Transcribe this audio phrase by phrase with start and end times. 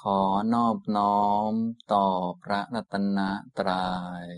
[0.00, 0.20] ขอ
[0.54, 1.52] นอบน้อม
[1.92, 2.06] ต่อ
[2.42, 3.18] พระรัตน
[3.58, 3.88] ตรยั
[4.24, 4.28] ย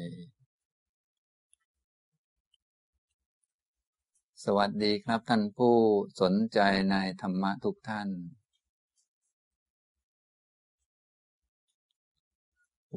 [4.45, 5.77] สวัสดีครับท่านผู้
[6.21, 6.59] สนใจ
[6.91, 8.09] ในธรรมะทุกท่าน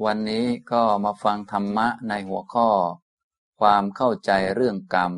[0.04, 2.68] วันนี้ก็มาฟังธรรมะในหัวข้อ
[3.60, 5.12] ความเข้าใจเรื่องกรรม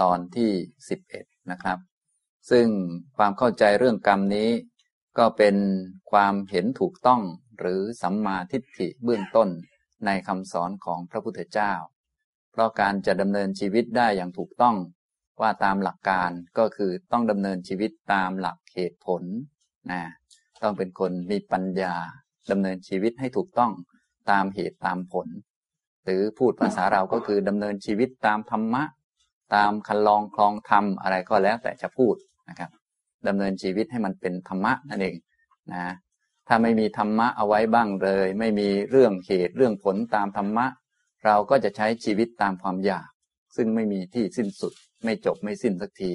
[0.00, 0.52] ตอนที่
[0.88, 1.78] สิบเอ็ดนะครับ
[2.50, 2.66] ซึ่ง
[3.16, 4.50] ความเข้าใจเรื่องกรรมนี้
[5.18, 5.56] ก็เป็น
[6.10, 7.20] ความเห็นถูกต้อง
[7.58, 9.48] หรือสัมมาทิฏฐิเบื้องต้น
[10.06, 11.72] ในคำสอนของพระพุทธเจ้า
[12.52, 14.76] เพราะการจะดำเนินชีวิตได้อย่างถูกต้อง
[15.40, 19.22] ว่าตามหลักการก็คือต้องดำเนินชีวิตตามหลักเหตุผล
[19.90, 20.02] นะ
[20.62, 21.94] ต้องเป็นคนมีปัญญา
[22.50, 23.72] ดำเนินชีวิตให้ถูกต้อง
[24.30, 25.28] ตามเหตุตามผล
[26.04, 28.82] หรือพูดภาษาเราก็คือดำเนินชีวิตตามธรรมะ
[29.54, 32.14] ตามคันลองคลองธรรมอะไรก็แล้วแต่จะพูด
[32.48, 32.70] นะครับ
[33.28, 35.16] ดำเนินชีวิตให้มันเป็นธรรมะนั่นเอง
[35.72, 35.94] นะ
[36.48, 40.66] ถ้าไม่มีธรรมะเอาไว้บ้างเลย ไม่มีเรื่องเหตุเรื่องผลตามธรรมะ
[41.24, 43.08] เราก็จะใช้ชีวิตตามความอยาก
[43.56, 44.72] ซึ่งไม่มีที่สิ้นสุด
[45.04, 46.12] ไม่จบไม่สิ้นสักที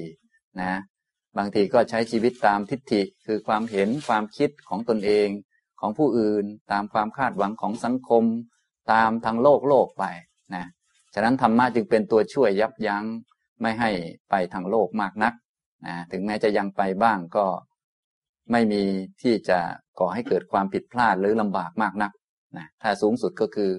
[0.60, 0.80] นะ
[1.38, 5.28] บางทีก็ใช้ชีวิตตามทิฏฐิคือความเห็นความคิดของตนเอง
[5.80, 8.24] ของผู้อื่น ตามความคาดหวังของสังคม
[8.92, 10.04] ตามทางโลกโลกไป
[10.54, 10.64] นะ
[11.14, 13.04] ฉะนั้นธรรมะจึงเป็นตัวช่วยยับยั้ง
[13.60, 13.90] ไม่ให้
[14.30, 15.34] ไปทางโลกมากนัก
[15.86, 17.46] นะถึงแม้จะยังไปบ้างก็
[18.52, 18.82] ไม่มี
[19.22, 19.58] ที่จะ
[20.00, 22.12] ก่อให้เกิดความผิดพลาดหรือลำบากมากนัก
[22.58, 23.70] นะถ้าสูงสุดก็คือ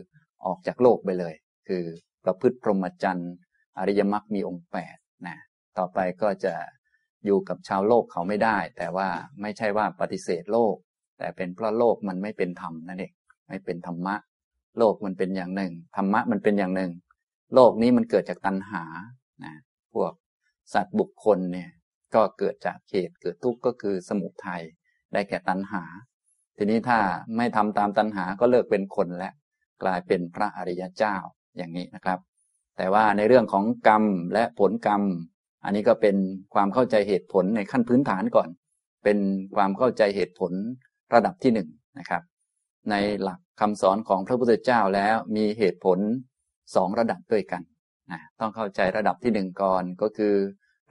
[0.46, 1.34] ออกจากโลกไปเลย
[1.68, 1.84] คือ
[2.26, 3.34] ประพฤติพรหมจรรย์
[3.80, 5.38] อริยมรรคมีองค์แปดนะ
[5.78, 6.54] ต่อไปก็จะ
[7.26, 9.10] อยู่กับชาวโลกเขาไม่ได้ แต่ว่า
[9.42, 10.76] ไม่ใช่ว่าปฏิเสธโลก
[11.18, 13.14] แต่เป็นเพราะโลกมันไม่เป็นธรรมนั่นเอง
[13.48, 14.16] ไม่เป็นธรรมะ
[14.78, 16.92] โลกมันเป็นอย่างหนึ่ง ธรรมะมันเป็นอย่างหนึ่ง
[17.56, 18.84] โลกนี้มันเกิดจากตัณหา
[19.44, 19.54] นะ
[19.94, 20.12] พวก
[20.74, 21.70] สัตว์บุคคลเนี่ย
[22.16, 24.64] ก็เกิดจากเหตุเกิดทุกข์ก็คือสมุทัย
[25.14, 25.84] ได้แก่ตัณหา
[26.58, 27.00] ทีนี้ถ้า
[27.38, 29.30] ไม่ทำตามตัณหาก็เลิกเป็นคนและ
[29.84, 31.16] กลายเป็นพระอริยเจ้า
[31.58, 32.20] อย่างนี้นะครับ
[32.78, 34.03] แต่ว่าในเรื่องของกรรม
[34.34, 35.02] และผลกรรม
[35.63, 36.16] อันนี้ก็เป็น
[36.53, 38.50] ความเข้าใจเหตุผลในขั้นพื้นฐานก่อน
[39.03, 39.18] เป็น
[39.56, 40.52] ความเข้าใจเหตุผล
[41.13, 41.69] ระดับที่หนึ่ง
[42.00, 42.22] นะครับ
[42.90, 46.00] ในหลักคำสอนของพระพุทธเจ้าแล้วมีเหตุผล
[46.75, 47.62] สองระดับด้วยกัน
[48.12, 50.36] นะต้องเข้าใจระดับที่หนึ่งก่อนก็คือ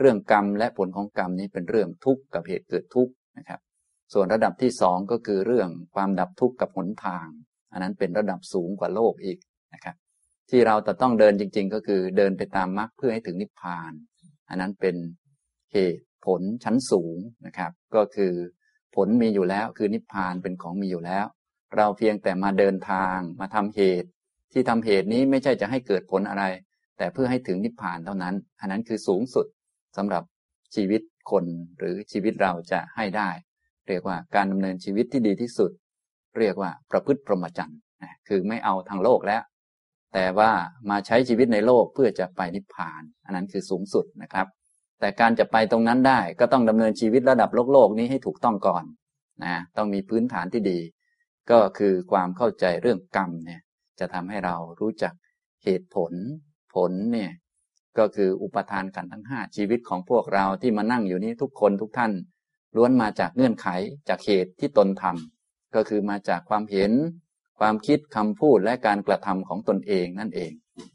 [0.01, 3.61] เรื่องกรรมและผลของกรรมนี้เป็นเรื่องทุกข์กับเหตุเกิดทุกข์นะครับ
[4.13, 7.27] ส่วนระดับที่สองก็คือเรื่องความดับทุกข์กับหนทาง
[7.73, 9.39] อันนั้นเป็นระดับสูงกว่าโลกอีก
[9.75, 9.97] นะครับ
[10.51, 13.93] ที่เราจะต้องเดินจริง ๆ ก็คือเดินไปตามมรรคเพื่อให้ถึงนิพพาน
[14.49, 14.97] อันนั้นเป็น
[15.73, 17.17] เหตุผลชั้นสูง
[17.47, 18.33] นะครับ ก็คือ
[18.97, 21.27] ผลมีอยู่แล้วคือนิพพานเป็นของมีอยู่แล้ว
[21.77, 24.09] เราเพียงแต่มาเดินทางมาทำเหตุ
[24.53, 26.45] ที่ทำเหตุนี้ไม่ใช่จะให้เกิดผลอะไร
[26.99, 29.47] แต่เพื่อให้ถึงนิพพานเท่านั้น อันนั้นคือสูงสุด
[29.97, 30.23] สำหรับ
[30.75, 31.45] ชีวิตคน
[31.79, 33.31] หรือชีวิตเราจะให้ได้
[33.89, 35.71] เรียกว่าการดำเนินชีวิตที่ดีที่สุด
[36.39, 37.81] เรียกว่าประพฤติพรหมจรรย์
[38.29, 39.43] คือไม่เอาทางโลกแล้ว
[40.15, 40.51] แต่ว่า
[40.91, 44.47] มาใช้ชีวิตในโลกเพื่อจะไปนิพพาน อันนั้นคือสูงสุดนะครับ
[45.01, 48.85] แต่การจะไปตรงนั้นได้ก็ต้องดำเนินชีวิตระดับโลกโลกนี้ให้ถูกต้องก่อน
[49.45, 50.79] นะต้องมีพื้นฐานที่ดี
[51.51, 53.61] ก็คือความเข้าใจเรื่องกรรมเนี่ย
[53.99, 55.13] จะทำให้เรารู้จัก
[55.65, 56.13] เหตุผล
[56.75, 57.31] ผลเนี่ย
[57.99, 62.13] ก็คืออุปทานกันทั้งห้าชีวิตของพวกเราที่มานั่งอยู่นี้ทุกคนทุกท่าน
[62.77, 63.69] ล้วนมาจากเงื่อนไข
[64.09, 66.93] จากเหตุที่ตนทำก็คือมาจากความเห็น
[67.59, 70.53] ความคิดคำพูดและการกระทำของตนเองนั่นเอง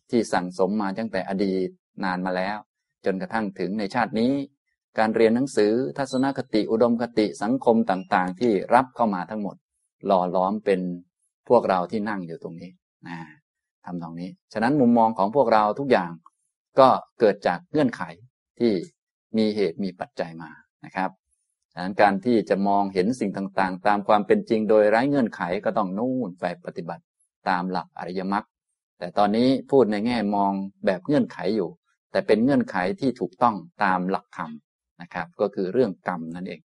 [0.09, 1.69] ที่สั่งสมมาตั้งแต่อดีต
[2.03, 2.57] นานมาแล้ว
[3.05, 4.33] จนกระทั่งถึงในชาตินี้
[4.99, 9.55] การเรียนหนังสือทัศนคติอุดมคติสังคมต่างๆ ที่รับเข้ามาทั้งหมด
[10.05, 10.79] หล่อล้อมเป็น
[11.49, 12.71] พวกเราที่นั่งอยู่ตรงนี้
[13.07, 13.17] นะ
[13.85, 16.11] ทำตรงนี้ ฉะนั้นมุมมองของพวกเราทุกอย่าง
[16.79, 18.03] ก็เกิดจากเงื่อนไข
[18.59, 18.73] ที่
[19.37, 20.51] มีเหตุมีปัจจัยมา
[20.85, 21.09] นะครับ
[21.73, 27.03] ดังนั้นการที่จะมองเห็นสิ่งต่างๆ ตามความเป็นจริงโดยไร้เงื่อนไขก็ต้องนู่นไปปฏิบัติ
[27.49, 28.45] ตามหลักอริยมรรค
[28.99, 30.51] แต่ตอนนี้พูดในแง่มอง
[30.85, 31.69] แบบเงื่อนไขอยู่
[32.11, 34.51] แต่เป็นเงื่อนไขที่ถูกต้องตามหลักธรรม
[35.01, 36.61] นะครับ ก็คือเรื่องกรรมนั่นเอง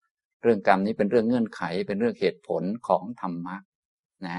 [0.42, 3.56] เรื่องกรรมนี้เป็นเรื่องเงื่อนไข เป็นเรื่องเหตุผลของธรรมะ
[4.26, 4.28] น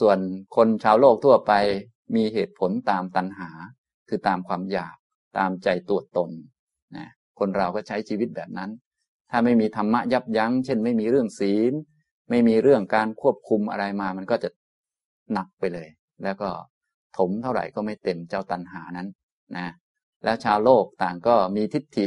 [0.00, 0.18] ส่วน
[0.56, 1.52] คนชาวโลกทั่วไป
[2.16, 3.50] มีเหตุผลตามตัณหา
[4.10, 4.96] คือตามความอยาก
[5.38, 6.30] ตามใจตัวตน
[6.96, 7.08] นะ
[7.38, 8.70] คนเราก็ใช้ชีวิตแบบนั้น
[9.30, 11.72] ถ้าไม่มีธรรมะยับยัง้ง เช่น ไม่มีเรื่องศีล
[12.30, 14.48] ไม่มีเรื่องการควบคุมอะไรมา มันก็จะ
[15.32, 15.88] หนักไปเลย
[16.24, 16.48] แล้วก็
[17.18, 19.08] ถมเท่าไหร่ก็ไม่เต็มเจ้าตันหานั้น
[19.56, 19.68] นะ
[20.24, 22.06] แล้วชาวโลกต่างก็มีทิฏฐิ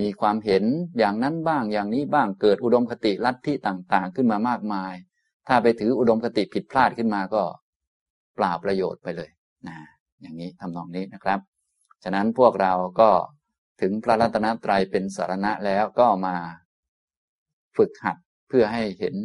[0.00, 0.64] มีความเห็น
[0.98, 4.94] อย่างนั้นบ้างอย่างนี้บ้างเกิดอุดมคติลัทธิต่างๆ ขึ้นมามากมาย
[5.48, 7.42] ถ้าไปถืออุดมคติผิดพลาดขึ้นมาก็
[8.34, 9.30] เปล่าประโยชน์ไปเลย
[9.68, 9.76] นะ
[10.20, 11.40] อย่างนี้ทำนองนี้นะครับ
[12.04, 13.10] ฉะนั้นพวกเราก็
[13.80, 16.36] ถึงพระรัตนตรัยเป็นสารณะแล้วก็มา
[17.76, 18.16] ฝึกหัด
[18.48, 19.16] เพื่อให้เห็น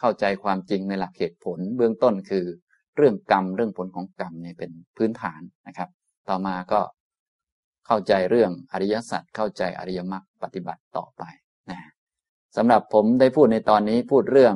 [0.00, 2.44] เข้าใจความจริงในหลักเหตุผล เบื้องต้นคือ
[2.96, 5.88] เรื่องกรรมเรื่องผลของกรรมเนี่ยเป็นพื้นฐานนะครับ
[6.28, 6.80] ต่อมาก็
[7.86, 11.22] เข้าใจเรื่องอริยสัจเข้าใจอริยมรรคปฏิบัติต่อไป
[11.70, 11.80] นะ
[12.56, 14.54] สำหรับผมได้พูดในตอนนี้พูดเรื่อง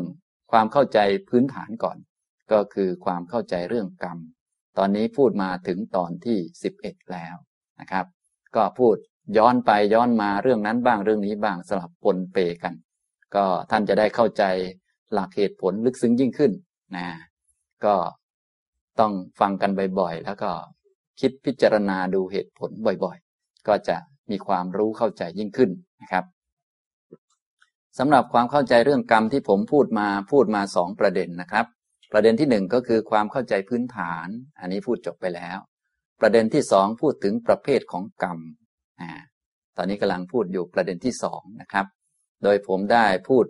[0.52, 0.98] ความเข้าใจ
[1.30, 1.98] พื้นฐานก่อน
[2.52, 4.18] ก็คือความเข้าใจเรื่องกรรม
[4.78, 6.38] ตอนนี้พูดมาถึงตอนที่
[6.74, 7.36] 11 แล้ว
[7.80, 8.06] นะครับ
[8.56, 8.96] ก็พูด
[9.36, 12.74] ย้อนไปย้อนมาเรื่องนั้นบ้างเรื่องนี้บ้างสลับปนเปกัน
[13.34, 14.44] ก็ท่านจะได้เข้าใจ
[15.12, 16.52] หลักเหตุผลลึกซึ้งยิ่งขึ้น
[16.96, 17.06] นะ
[17.84, 17.94] ก็
[19.00, 20.50] ต้องฟังกันบ่อยๆ แล้วก็
[21.20, 22.70] คิดพิจารณาดูเหตุผล
[23.04, 23.96] บ่อยๆ ก็จะ
[24.30, 25.70] มีความรู้เข้าใจยิ่งขึ้น
[26.02, 26.24] นะครับ
[27.98, 31.66] สำหรับความเข้าใจเรื่องกรรมที่ผมพูดมาพูดมาสองประเด็นนะครับ
[32.12, 34.26] ประเด็นที่หนึ่งก็คือความเข้าใจพื้นฐาน
[34.60, 35.58] อันนี้พูดจบไปแล้ว
[36.20, 38.38] ประเด็นที่สองพูดถึงประเภทของกรรม
[39.00, 39.10] อ่า
[39.76, 41.86] ตอนนี้กำลังพูดอยู่ประเด็นที่สองนะครับ
[42.42, 43.44] โดยผมได้พูด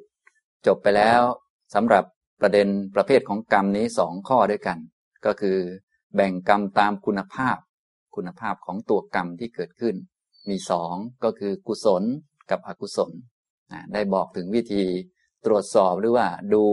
[0.66, 1.20] จบไปแล้ว
[1.74, 2.04] สำหรับ
[2.40, 4.78] ประเด็นประเภทของกรรมนี้สองข้อด้วยกัน
[5.26, 5.58] ก็คือ
[6.14, 7.56] แบ่งกรรมตามคุณภาพ
[8.16, 9.94] คุณภาพของตัวกรรมที่เกิดขึ้น
[10.48, 12.02] มีสองก็คือกุศล
[12.50, 13.10] กับอกุศล
[13.92, 14.84] ได้บอกถึงวิธี
[15.46, 16.64] ตรวจสอบหรือว่าดู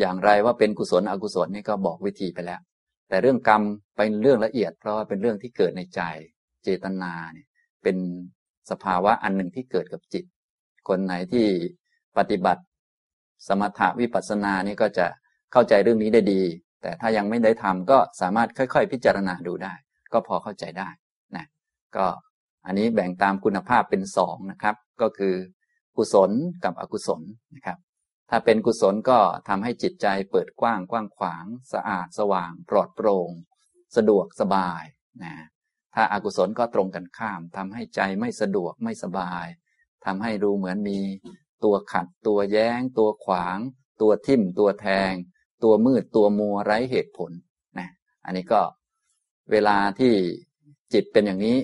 [0.00, 2.60] อย่างไรว่าเป็นกุศลอกุศลนี่ก็บอกวิธีไปแล้ว
[3.08, 3.62] แต่เรื่องกรรม
[3.96, 6.00] เป็นเรื่องละเอียด เพราะว่าเป็นเรื่องที่เกิดในใจ
[6.64, 7.46] เจตนาเนี่ย
[7.82, 7.96] เป็น
[8.70, 10.24] สภาวะอันหนึ่งที่เกิดกับจิต
[10.88, 11.46] คนไหนที่
[12.18, 12.62] ปฏิบัติ
[13.48, 15.06] สมถะวิปัสสนานี่ก็จะ
[15.52, 16.42] เข้าใจเรื่องนี้ได้ดี
[16.82, 19.74] แต่ถ้ายังไม่ได้ทำก็สามารถค่อยๆ พิจารณาดูได้
[20.12, 20.88] ก็พอเข้าใจได้
[21.36, 21.46] นะ
[21.96, 22.06] ก็
[22.66, 25.34] อันนี้แบ่งตามคุณภาพเป็นสองนะครับ ก็คือ
[25.96, 26.30] กุศล
[26.64, 27.20] กับอกุศล
[27.54, 27.78] นะครับ
[28.30, 33.30] ถ้าเป็นกุศลก็ทำให้จิตใจเปิดกว้างกว้างขวาง สะอาดสว่าง ปลอดโปร่ง
[33.96, 34.82] สะดวกสบาย
[35.24, 35.34] นะ
[35.94, 39.46] ถ้าอากุศลก็ตรงกันข้ามทำให้ใจไม่สะดวกไม่สบาย
[40.04, 40.98] ทำให้ดูเหมือนมี
[41.64, 43.58] ตัวขัด ตัวแย้ง ตัวขวาง
[44.00, 45.12] ตัวทิ่ม ตัวแทง
[45.64, 47.30] ตัวมืดตัวมัวไร้เหตุผล
[47.78, 47.88] นะ
[48.24, 48.60] อันนี้ก็
[49.50, 50.14] เวลาที่
[50.92, 51.58] จิตเป็นอย่างนี้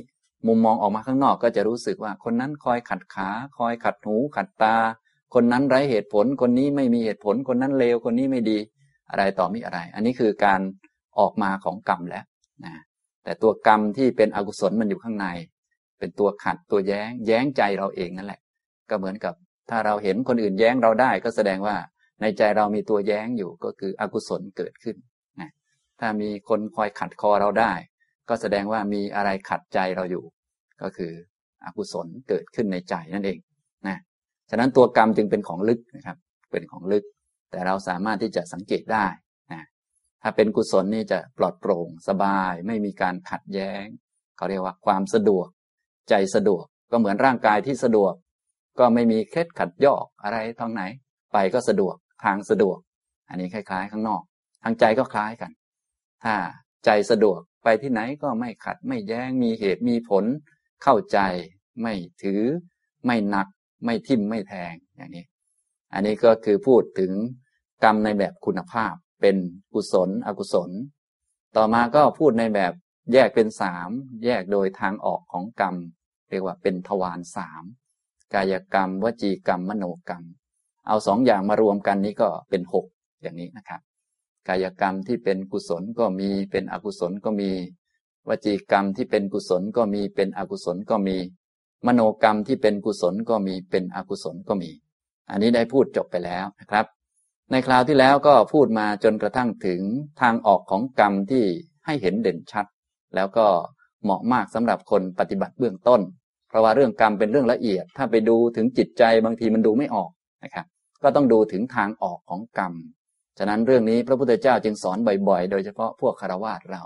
[0.47, 4.77] มุมมองออกมาข้างนอกก็จะรู้สึกว่าคนนั้นคอยขัดขา คอยขัดหูขัดตา
[5.35, 8.59] คนนั้นไร้เหตุผล คนนี้ไม่มีเหตุผล คนนั้นเลว คนนี้ไม่ดี
[9.11, 10.61] อะไรต่อมีอะไร อันนี้คือการ
[11.19, 12.25] ออกมาของกรรมแล้ว
[12.65, 12.75] นะ
[13.25, 15.27] แต่ตัวกรรมที่เป็นอกุศลมันอยู่ข้างใน
[15.99, 18.41] เป็นตัวขัดตัวแย้ง แย้งใจเราเองนั่นแหละ
[18.91, 19.35] ก็เหมือนกับ
[19.71, 21.77] ถ้าเราเห็นคนอื่นแย้งเราได้ ก็แสดงว่า
[22.21, 24.97] ในใจเรามีตัวแย้งอยู่ก็คืออกุศลเกิดขึ้น
[25.41, 25.51] นะ
[26.01, 27.73] ถ้ามีคนคอยขัดคอเราได้
[28.29, 30.25] ก็แสดงว่ามีอะไรขัดใจเราอยู่
[30.83, 31.13] ก็คือ
[31.65, 33.39] อกุศลเกิดขึ้นในใจนั่นเอง
[33.89, 33.99] นะ
[34.55, 36.17] ฉะนั้นตัวกรรมจึงเป็นของลึกนะครับ
[36.51, 37.05] เป็นของลึก
[37.51, 39.07] แต่เราสามารถที่จะสังเกตได้
[39.53, 39.67] นะ
[40.23, 43.85] ถ้าเป็นกุศลนี่จะปลอดโปร่งสบาย ไม่มีการขัดแย้ง
[44.37, 45.47] เขาเรียกว่าความสะดวก
[46.09, 48.15] ใจสะดวกก็เหมือนร่างกายที่สะดวก
[48.79, 50.83] ก็ไม่มีเคล็ดขัดยอกอะไรทางไหน
[51.33, 52.79] ไปก็สะดวกทางสะดวก
[53.29, 54.23] อันนี้คล้ายๆ ข้างนอก
[54.63, 55.51] ทางใจก็คล้ายกัน
[56.25, 56.35] ถ้า
[56.85, 60.25] ใจสะดวกไปที่ไหนก็ไม่ขัดไม่แย้งมีเหตุมีผล
[60.83, 61.19] เข้าใจ
[61.83, 62.43] ไม่ถือ
[63.07, 63.47] ไม่หนัก
[63.85, 65.25] ไม่ทิ่มไม่แทงอย่างนี้
[65.93, 67.13] อันนี้ก็คือพูดถึง
[67.85, 69.37] กรรมในแบบคุณภาพเป็น
[69.75, 70.71] กุศล อกุศล
[71.57, 72.73] ต่อมาก็พูดในแบบ
[73.13, 73.89] แยกเป็นสาม
[74.25, 75.75] แยกโดยทางออกของกรรม
[76.29, 77.65] เรียกว่าเป็นทวารสาม
[78.35, 80.25] กายกรรม วจีกรรม มโนกรรม
[80.87, 82.87] เอาสองอย่างมารวมกันนี้ก็เป็นหก
[83.23, 83.81] อย่างนี้นะครับ
[84.49, 87.51] กายกรรมที่เป็นกุศลก็มีเป็นอกุศลก็มี
[88.29, 91.17] วจีกรรมที่เป็นกุศลก็มีเป็นอกุศลก็มี
[91.87, 94.71] มโนกรรมที่เป็นกุศลก็มีเป็นอกุศลก็มี
[95.31, 96.87] อันนี้ได้พูดจบไปแล้วนะครับ
[97.51, 99.81] ในคราวที่แล้วก็พูดมาจนกระทั่งถึง
[100.21, 101.45] ทางออกของกรรมที่
[101.87, 102.67] ให้เห็นเด่นชัด
[103.15, 103.47] แล้วก็
[104.03, 106.01] เหมาะมากสำหรับคนปฏิบัติเบื้องต้น
[106.49, 110.11] เพราะว่าเรื่องกรรมเป็นเรื่องละเอียด ถ้าไปดูถึงจิตใจบางทีมันดูไม่ออก
[110.45, 110.67] นะครับ
[111.03, 112.73] ก็ต้องดูถึงทางออกของกรรม
[113.39, 114.99] ฉะนั้นเรื่องนี้พระพุทธเจ้าจึงสอน
[115.29, 116.83] บ่อยๆ โดยเฉพาะพวกคารวะเรา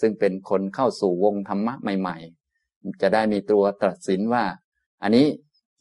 [0.00, 2.39] ซึ่งเป็นคนเข้าสู่วงธรรมะใหม่ๆ
[3.02, 4.44] จะได้มีตัวตรัสสินว่า
[5.02, 5.26] อันนี้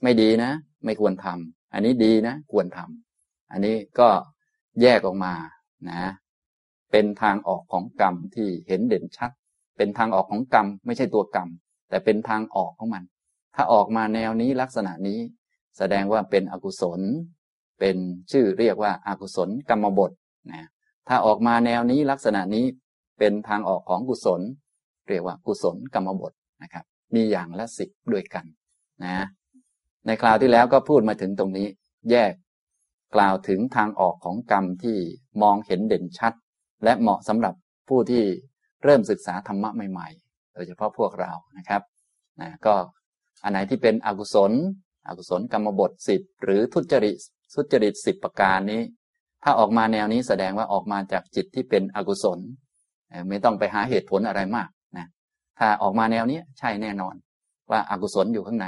[0.03, 0.51] ไม่ดีนะ
[0.85, 4.09] ไม่ควรทำอันนี้ดีนะ ควรทำอันนี้ก็
[4.81, 5.33] แยกออกมา
[5.89, 6.01] นะ
[6.91, 9.31] เป็นทางออกของกรรมที่เห็นเด่นชัด
[9.77, 11.47] เป็นทางออกของกรรม ไม่ใช่ตัวกรรม
[11.89, 13.03] แต่เป็นทางออกของมัน
[13.55, 15.19] ถ้าออกมาแนวนี้ลักษณะนี้
[15.77, 16.99] แสดงว่าเป็นอกุศล
[17.79, 17.97] เป็น
[18.31, 20.11] ชื่อเรียกว่าอากุศลกรรมบท
[20.51, 20.67] นะ
[21.07, 22.65] ถ้าออกมาแนวนี้ลักษณะนี้
[23.19, 24.41] เป็นทางออกของกุศล
[25.07, 26.85] เรียกว่ากุศลกรรมบทนะครับ
[27.15, 28.45] มีอย่างละสิบด้วยกัน
[29.05, 29.25] นะ
[30.05, 31.67] ในคราวที่แล้วก็พูดมาถึงตรงนี้
[32.11, 32.33] แยก
[33.15, 34.97] กล่าวถึงทางออกของกรรมที่
[35.41, 36.33] มองเห็นเด่นชัด
[36.83, 37.53] และเหมาะสำหรับ
[37.89, 38.23] ผู้ที่
[38.83, 41.81] เริ่มศึกษาธรรมะใหม่ ๆ โดยเฉพาะพวกเรานะครับ
[42.41, 42.75] นะก็
[43.43, 44.51] อันไหนที่เป็นอกุศล
[45.07, 47.15] อกุศลกรรมบทสิบหรือทุจริต
[47.53, 48.81] สุจริตสิบประการนี้
[49.43, 52.39] ถ้าออกมาแนวนี้แสดงว่าออกมาจากจิตที่เป็นอกุศล
[53.29, 54.69] ไม่ต้องไปหาเหตุผลอะไรมาก
[55.59, 57.15] ถ้าออกมาแนวนี้ใช่แน่นอน
[57.71, 58.67] ว่าอากุศลอยู่ข้างใน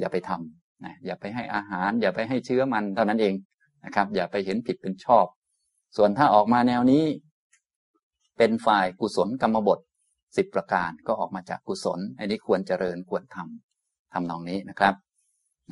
[0.00, 3.34] อย่าไปทำนะอย่าไปให้อาหาร อย่าไปให้เชื้อมันเท่านั้นเอง
[3.84, 5.26] นะครับ อย่าไปเห็นผิดเป็นชอบ
[5.96, 7.04] ส่วนถ้าออกมาแนวนี้
[8.38, 9.78] เป็นฝ่ายกุศลกรรมบท
[10.36, 14.94] สิบประการก็ออกมาจากกุศล อันนี้ควรเจริญควรทำทำนองนี้นะครับ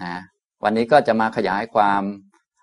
[0.03, 0.15] นะ
[0.63, 2.03] วันนี้ก็จะมาขยายความ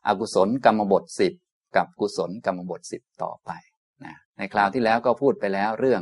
[0.08, 1.34] อากุศลกรรมบทสิบ
[1.76, 3.52] กับกุศลกรรมบทสิบต่อไป
[4.06, 6.02] นะในคราวที่แล้วก็พูดไปแล้วเรื่อง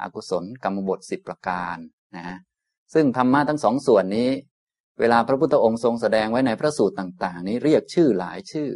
[0.00, 1.76] อกุศลกรรมบทสิบประการ
[2.16, 2.36] นะ
[2.94, 4.30] ซึ่งธรรมะทั้งสองส่วนนี้
[5.00, 8.70] เวลาพระพุทธองค์ทรงแสดงไว้ในพระสูตรต่าง ๆ นี้เรียกชื่อหลายชื่อ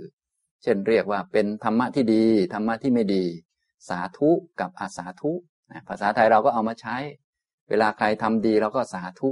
[0.62, 2.25] เช่นเรียกว่าเป็นธรรมะที่ดี
[2.55, 3.25] ธรรมะที่ไม่ดี
[3.89, 5.33] สาธุกับอาสาธุ
[5.71, 6.97] นะภาษาไทยเราก็เอามาใช้
[7.69, 9.31] เวลาใครทำดีเราก็สาธุ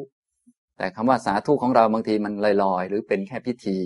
[0.79, 3.79] แต่คำว่าสาธุของเราบางทีมันลอยๆ หรือเป็นแค่พิธี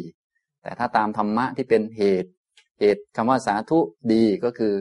[0.62, 2.30] แต่ถ้าตามธรรมะที่เป็นเหตุ
[2.80, 3.78] เหตุคำว่าสาธุ
[4.12, 4.74] ดีก็คือ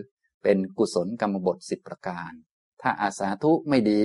[0.43, 2.31] เป็นกุศลกรรมบทสิบประการ
[2.81, 4.01] ถ้าอาสาธุไม่ดี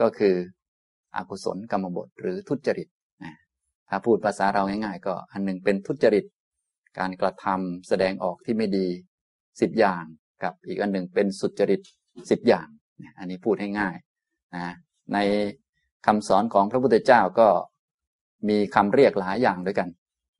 [0.00, 0.34] ก็คือ
[1.16, 2.88] อกุศลกรรมบทหรือทุจริต
[3.22, 3.34] นะ
[3.88, 6.24] ถ้าพูดภาษาเราง่ายๆ ก็อันหนึ่งเป็นทุจริต
[6.98, 8.86] การกระทำแสดงออกที่ไม่ดี
[9.60, 10.04] สิบอย่าง
[10.42, 11.80] กับอีกอันหนึ่งเป็นสุจริต
[12.30, 12.68] สิบอย่าง
[13.18, 13.96] อันนี้พูดให้ง่าย
[14.54, 14.74] นะ
[15.14, 15.18] ใน
[16.06, 17.48] คำสอนของพระพุทธเจ้าก็
[18.48, 19.88] มีคำเรียกหลายอย่างด้วยกัน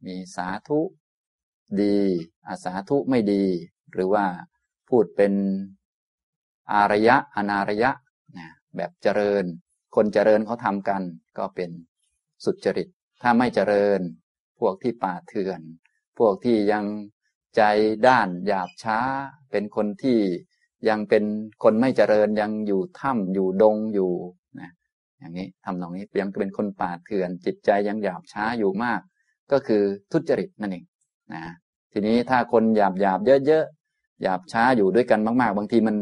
[0.07, 0.81] มีสาธุ
[1.83, 1.99] ดี
[2.49, 3.45] อาสาธุไม่ดี
[3.93, 4.25] หรือว่า
[4.89, 5.33] พูดเป็น
[6.73, 7.91] อารยะอนารยะ
[8.37, 9.45] นะแบบเจริญ
[9.95, 11.03] คนเจริญเขาทำกัน
[11.39, 11.71] ก็เป็น
[12.45, 12.89] สุจริต
[13.23, 14.01] ถ้าไม่เจริญ
[14.59, 15.61] พวกที่ป่าเถื่อน
[16.19, 16.85] พวกที่ยัง
[17.57, 17.63] ใจ
[18.07, 18.99] ด้านหยาบช้า
[19.51, 20.19] เป็นคนที่
[20.89, 21.25] ยังเป็น
[21.63, 24.13] คนไม่เจริญยังอยู่ถ้ำอยู่ดงอยู่
[24.61, 24.71] นะ
[25.19, 29.01] อย่างนี้ทำนองนี้ยังเป็นคนป่าเถื่อน จิตใจยังหยาบช้าอยู่มาก
[29.53, 29.83] ก็คือ
[30.13, 30.85] ทุจริตนั่นเอง
[31.33, 31.43] นะ
[31.93, 35.97] ทีนี้ถ้าคนหยาบหยาบเยอะๆหยาบช้าอยู่ด้วยกันมาก ๆ บางทีมัน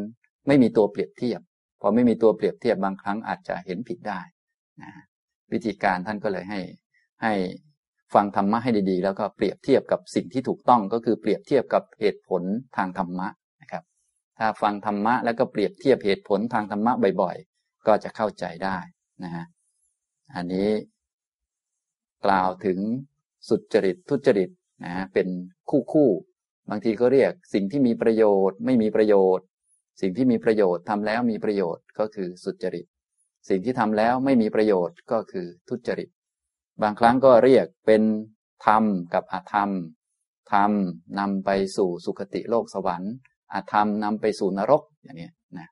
[0.46, 1.40] ไม่มีตัวเปรียบเทียบ
[1.80, 4.20] พอไม่มีตัวเปรียบเทียบบางครั้งอาจจะเห็นผิดได้
[4.82, 4.90] นะ
[5.52, 6.60] วิธีการท่านก็เลยให้
[7.22, 7.32] ให้
[8.14, 12.42] ฟังธรรมะให้ดีๆ แล้วก็เปรียบเทียบกับสิ่งที่ถูกต้องก็คือเปรียบเทียบกับเหตุผล
[12.76, 13.28] ทางธรรมะ
[13.60, 13.84] นะครับ
[14.38, 18.78] ถ้าฟังธรรมะแล้วก็เปรียบเทียบเหตุผลทางธรรมะบ่อยๆ ก็จะเข้าใจได้
[19.24, 19.44] นะฮะ
[20.34, 20.68] อันนี้
[22.24, 22.78] กล่าวถึง
[23.48, 24.50] สุจริตทุจริต
[24.84, 25.28] นะฮะเป็น
[25.70, 26.10] คู่คู่
[26.70, 29.46] บางทีก็เรียกสิ่งที่มีประโยชน์ ไม่มีประโยชน์
[30.00, 32.86] สิ่งที่มีประโยชน์ทำแล้วมีประโยชน์ก็คือสุจริต
[33.48, 36.08] สิ่งที่ทำแล้วไม่มีประโยชน์ก็คือทุจริต
[36.82, 38.02] บางครั้งก็เรียกเป็น
[38.66, 38.84] ธรรม
[39.14, 39.70] กับอธรรม
[40.52, 40.70] ธรรม
[41.18, 43.14] นำไปสู่สุคติโลกสวรรค์
[43.52, 45.68] อาธรรมนำไปสู่นรกอย่างนี้นะ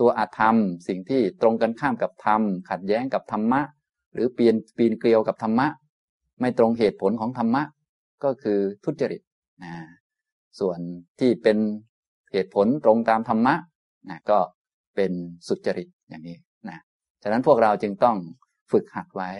[0.00, 0.56] ตัวอาธรรม
[0.88, 2.40] สิ่งที่ตรงกันข้ามกับธรรม
[2.70, 3.60] ขัดแย้งกับธรรมะ
[4.12, 5.66] หรือเปลี่ยนปีนเกลียวกับธรรมะ
[6.40, 7.62] ไม่ตรงเหตุผลของธรรมะ
[8.24, 9.22] ก็คือทุจริต
[9.64, 9.72] นะ
[10.60, 10.78] ส่วน
[11.20, 11.58] ที่เป็น
[12.36, 13.54] เหตุผลตรงตามธรรมะ
[14.10, 14.38] นะก็
[14.96, 15.12] เป็น
[15.48, 16.38] สุจริตอย่างนี้
[16.68, 16.78] นะ
[17.22, 18.16] ฉะนั้นพวกเราจึงต้อง
[18.72, 19.30] ฝึกหัดไว้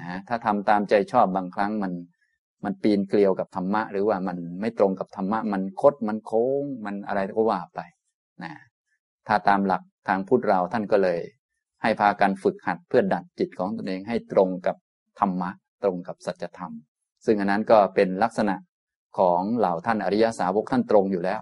[0.00, 1.92] นะถ้าทำตามใจชอบบางครั้งมัน
[2.64, 7.80] มันปีนเกลียวกับธรรมะ หรือว่ามันไม่ตรงกับธรรมะ มันคดมันโค้ง มันอะไรก็ว่าไป
[8.42, 8.52] นะ
[9.26, 11.20] ถ้าตามหลักทางพุทธเราท่านก็เลย
[11.82, 14.76] ให้พากันฝึกหัดเพื่อดัดจิตของตนเองให้ตรงกับ
[15.20, 15.50] ธรรมะ
[15.82, 16.72] ตรงกับสัจธรรม
[17.24, 18.56] ซึ่งอันนั้นก็เป็นลักษณะ
[19.18, 21.40] ของเหล่าท่านอริยสาวกท่านตรงอยู่แล้ว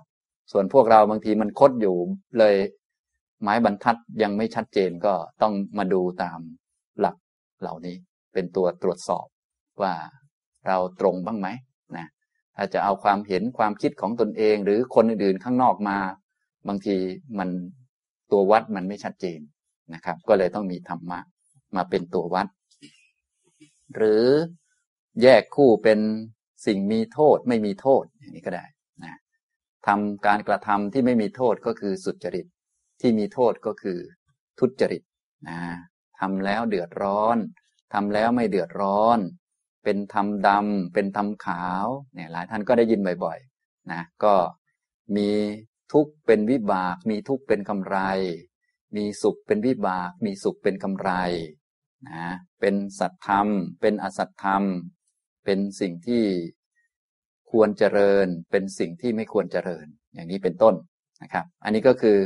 [0.53, 1.97] ส่วนพวกเราบางทีมันคดอยู่
[2.39, 2.57] เลย
[3.43, 6.39] ไม้บรรทัดยังไม่ชัดเจนก็ต้องมาดูตาม
[7.01, 7.17] หลัก
[7.61, 7.97] เหล่านี้
[8.33, 9.27] เป็นตัวตรวจสอบ
[9.83, 9.93] ว่า
[10.67, 11.49] เราตรงบ้างไหม
[11.97, 12.07] นะ
[12.57, 15.99] ถ้าจะเอาความเห็นความคิดของตนเอง หรือคนอื่นๆข้างนอกมา
[16.69, 16.97] บางที
[17.39, 17.49] มัน
[18.33, 19.41] ตัววัดมันไม่ชัดเจน
[19.95, 21.21] นะครับ ก็เลยต้องมีธรรมะ
[21.77, 22.47] มาเป็นตัววัด
[23.95, 24.25] หรือ
[25.23, 25.99] แยกคู่เป็น
[26.67, 28.65] สิ่งมีโทษไม่มีโทษอย่างนี้ก็ได้
[29.87, 32.47] ทำการกระทำที่ไม่มีโทษก็คือสุจริต
[33.01, 33.99] ที่มีโทษก็คือ
[34.59, 35.03] ทุจริต
[35.49, 35.61] นะ
[36.21, 37.37] ทำแล้วเดือดร้อน
[37.93, 39.19] ทำแล้วไม่เดือดร้อน
[39.85, 44.35] เป็นธรรมดำเป็นธรรมขาวเนี่ยหลายท่านก็ได้ยินบ่อยๆนะก็
[45.17, 45.31] มี
[45.93, 47.99] ทุกข์เป็นวิบาก มีทุกข์เป็นกำไร
[48.97, 51.11] มีสุขเป็นวิบาก มีสุขเป็นกำไร
[52.09, 52.27] นะ
[52.61, 53.49] เป็นสัตธรรม
[53.81, 54.63] เป็นอสัตธรรม
[55.45, 56.25] เป็นสิ่งที่
[57.55, 60.75] ควรเจริญเป็นสิ่งที่ไม่ควรเจริญ อย่างนี้เป็นต้น
[61.23, 62.19] นะครับ อันนี้ก็คือ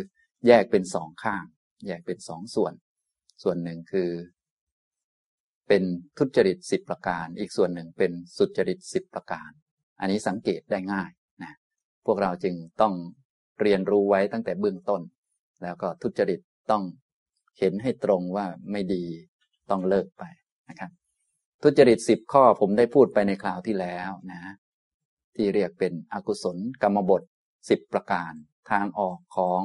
[0.47, 1.45] แยกเป็นสองข้าง
[1.87, 2.73] แยกเป็นสองส่วน
[3.43, 4.11] ส่วนหนึ่งคือ
[5.69, 5.83] เป็น
[6.19, 9.51] ทุจริตสิบประการ อีกส่วนหนึ่งเป็นสุจริตสิบประการ
[10.01, 11.11] อันนี้สังเกตได้ง่าย
[11.43, 11.53] นะ
[12.07, 12.95] พวกเราจึงต้อง
[13.61, 15.03] เรียนรู้ไว้ตั้งแต่เบื้องต้น
[15.63, 16.83] แล้วก็ทุจริตต้อง
[17.59, 19.05] เห็นให้ตรงว่าไม่ดี
[19.71, 20.25] ต้องเลิกไป
[20.69, 20.91] นะครับ
[21.63, 24.41] ทุจริตสิบข้อผมได้พูดไปในคราวที่แล้วนะ
[25.39, 27.23] ที่เรียกเป็นอกุศลกรรมบท
[27.69, 28.33] สิบประการ
[28.71, 29.63] ทางออกของ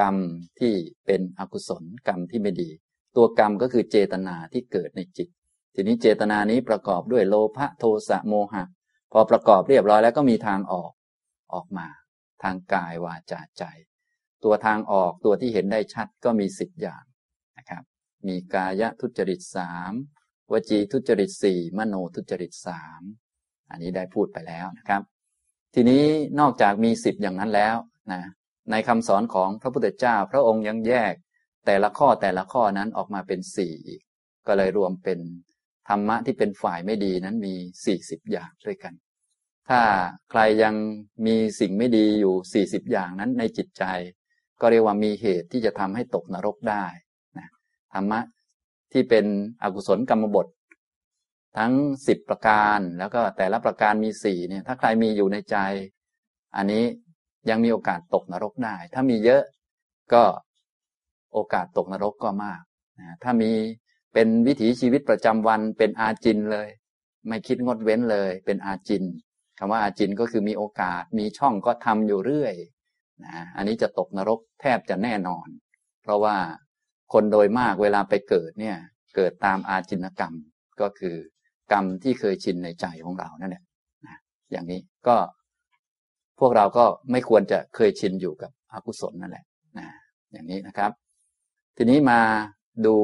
[0.00, 0.16] กรรม
[0.60, 0.74] ที่
[1.06, 2.70] เป็นอกุศลกรรมที่ไม่ดี
[3.16, 5.28] ตัวกรรมก็คือเจตนาที่เกิดในจิต
[5.74, 8.64] ทีนี้เจตนานี้ประกอบด้วยโลภะโทสะโมหะ
[9.12, 10.92] พอประกอบเรียบร้อยแล้วก็มีทางออก
[11.54, 11.88] ออกมา
[12.42, 13.64] ทางกายวาจาใจ
[14.44, 17.04] ตัวทางออกตัวที่เห็นได้ชัดก็มีสิบอย่าง
[17.58, 17.82] นะครับ
[18.28, 19.92] มีกายทุจริตสาม
[20.52, 23.02] วจีทุจริตสี่มโนทุจริตสาม
[23.70, 25.02] อันนี้ได้พูดไปแล้วนะครับ
[25.74, 26.04] ทีนี้
[26.40, 27.76] นอกจากมีสิบอย่างนั้นแล้ว
[28.12, 28.22] นะ
[28.70, 31.14] ในคำสอนของพระพุทธเจ้า พระองค์ยังแยก
[31.66, 34.02] แต่ละข้อแต่ละข้อนั้นออกมาเป็นสี่อีก
[34.46, 35.18] ก็เลยรวมเป็น
[35.88, 37.54] ธรรมะที่เป็นฝ่ายไม่ดีนั้นมี
[37.84, 38.94] สี่สิบอย่างด้วยกัน
[39.68, 39.80] ถ้า
[40.30, 40.74] ใครยัง
[41.26, 43.84] มีสิ่งไม่ดีอยู่สี่สิบอย่างนั้นในจิตใจ
[44.60, 46.84] ก็เรียกว่ามีเหตุที่จะทำให้ตกนรกได้
[47.38, 47.48] นะ
[47.94, 48.20] ธรรมะ
[48.92, 49.24] ที่เป็น
[49.62, 50.46] อกุศลกรรมบท
[51.58, 51.72] ทั้ง
[52.06, 55.56] สิบประการแล้วก็แต่ละประการมีสี่เนี่ย ถ้าใครมีอยู่ในใจ
[56.56, 56.84] อันนี้
[57.50, 59.42] ยังมีโอกาสตกนรกได้ ถ้ามีเยอะ
[60.12, 60.22] ก็
[61.32, 62.62] โอกาสตกนรกก็มาก
[62.98, 63.52] นะถ้ามี
[64.14, 66.68] เป็นวิถีชีวิตประจำวันเป็นอาจินเลย
[67.28, 69.04] ไม่คิดงดเว้นเลย เป็นอาจิน
[69.58, 72.54] คำว่าอาจินก็คือมีโอกาสมีช่องก็ทำอยู่เรื่อย
[73.24, 75.46] นะอันนี้จะตกนรกแทบจะแน่นอน
[76.02, 76.36] เพราะว่า
[77.12, 78.76] คนโดยมากเวลาไปเกิดเนี่ย
[79.16, 80.34] เกิดตามอาจินกรรม
[80.80, 81.16] ก็คือ
[81.72, 83.62] กรรมที่เคยชินในใจของเรานั่นแหละ
[84.50, 85.16] อย่างนี้ก็
[86.40, 89.44] พวกเราก็ไม่ควรจะเคยชินอยู่กับอกุศลนั่นแหละ
[89.78, 89.86] นะ
[90.32, 90.90] อย่างนี้นะครับ
[91.76, 92.20] ทีนี้มา
[92.86, 92.96] ดู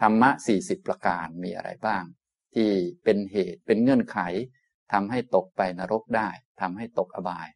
[0.00, 2.02] ธรรมะสี่สิบประการมีอะไรบ้าง
[2.54, 2.68] ที่
[3.04, 4.18] เป็นเหตุเป็นเงื่อนไข
[4.92, 6.28] ทำให้ตกไปนรกได้
[6.60, 7.48] ทำให้ตกอบาย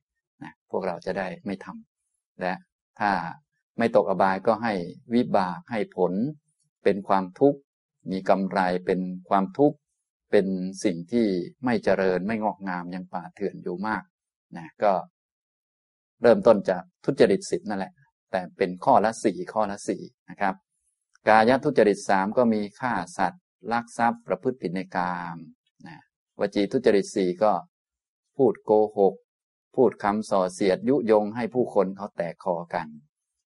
[0.43, 2.53] นะพวกเราจะได้ไม่ทำและ
[3.01, 3.11] ถ้า
[3.79, 4.75] ไม่ตกอบายก็ให้
[5.15, 6.13] วิบากให้ผล
[6.85, 7.59] เป็นความทุกข์
[8.11, 9.77] มีกำไรเป็นความทุกข์
[10.31, 10.47] เป็น
[10.85, 11.27] สิ่งที่
[11.65, 14.03] ไม่เจริญไม่งอกงามยังป่าเถื่อนอยู่มาก
[14.57, 14.93] นะก็
[16.23, 17.93] เริ่มต้นจากทุจริตสิบนั่นแหละ
[18.31, 20.55] แต่เป็นข้อละสี่ข้อละสี่นะครับ
[21.29, 25.37] กายทุจริตสามก็มีฆ่าสัตว์ลักทรัพย์ประพฤติผิดในกาม
[25.87, 25.99] นะ
[26.41, 27.53] วจีทุจริตสี่ก็
[28.37, 29.15] พูดโกหก
[29.77, 32.89] พูดคำส่อเสียดยุยงให้ผู้คนเขาแตกคอกัน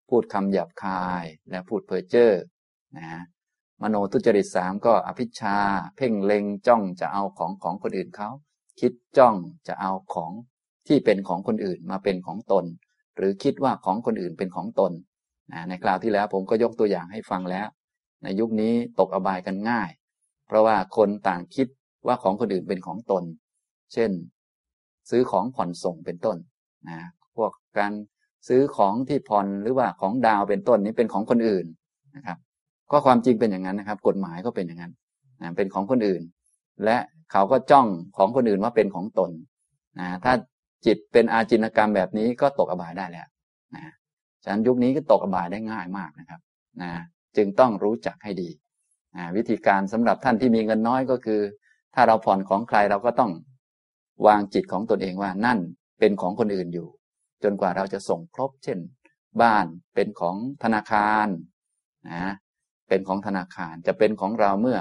[0.08, 2.32] พูดคำหยาบคายและพูดเพ้อเจ้อ
[2.96, 3.22] นะ
[3.82, 5.56] มโนทุจริตสามก็อภิชา
[5.96, 8.28] เพ่งเล็งจ้องจะเอาของของคนอื่นเขา
[8.80, 9.36] คิดจ้อง
[9.68, 10.32] จะเอาของ
[10.86, 12.64] ที่เป็นของคนอื่นมาเป็นของตน
[13.16, 14.92] หรือคิดว่าของคนอื่นเป็นของตน
[15.68, 17.68] ในคราวที่แล้วผมก็ยกตัวอย่างให้ฟังแล้ว
[18.22, 19.90] ในยุคนี้ตกอบายกันง่าย
[20.46, 21.68] เพราะว่าคนต่างคิด
[22.06, 23.24] ว่าของคนอื่นเป็นของตน
[23.92, 24.10] เช่น
[25.10, 26.36] ซื้อของผ่อนส่งเป็นต้น
[26.88, 26.98] นะ
[27.36, 27.92] พวกการ
[28.48, 31.66] ซื้อของที่ผ่อนหรือว่าของดาวเป็นต้นนี้เป็นของคนอื่น
[32.16, 32.38] นะครับ
[32.90, 34.92] ก็ความจริงเป็นอย่างนั้นนะครับ กฎหมายก็เป็นอย่างนั้น
[35.40, 36.22] นะเป็นของคนอื่น
[36.84, 36.96] และ
[37.32, 39.30] เขาก็จ้องของคนอื่นว่าเป็นของตน
[40.00, 40.32] นะถ้า
[40.86, 43.26] จิตเป็นอาจินกรรมแบบนี้ก็ตกอบายได้แล้ว
[43.74, 43.92] นะ
[44.44, 46.40] ฉะนั้นยุคนี้ก็ตกอบายได้ง่ายมากนะครับ
[46.82, 46.90] นะ
[47.36, 48.50] จึงต้องรู้จักให้ดี
[49.16, 51.40] นะวิธีการสำหรับท่านที่มีเงินน้อยก็คือ
[51.94, 53.32] ถ้าเราผ่อนของใครเราก็ต้อง
[54.26, 55.58] วางจิตของตนเองว่านั่น
[55.98, 56.88] เป็นของคนอื่นอยู่
[57.42, 58.78] จนกว่าเราจะส่งครบ เช่น
[59.42, 61.28] บ้านเป็นของธนาคาร
[62.10, 62.32] นะ
[62.92, 64.78] เป็นของธนาคารจะเป็นของเราเมื่อ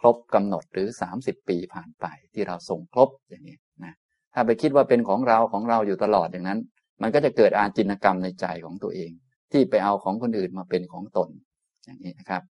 [0.00, 3.94] ครบกำหนดหรือ 30 ปีผ่านไปที่เราส่งครบอย่างนี้นะ
[4.34, 6.60] ถ้าไปคิดว่าเป็นของเราของเราอยู่ตลอดอย่างนั้น
[7.02, 9.10] มันก็จะเกิดอาจินกรรมในใจของตัวเอง
[9.52, 11.28] ที่ไปเอาของคนอื่นมาเป็นของตน
[11.84, 12.42] อย่างนี้นะครับ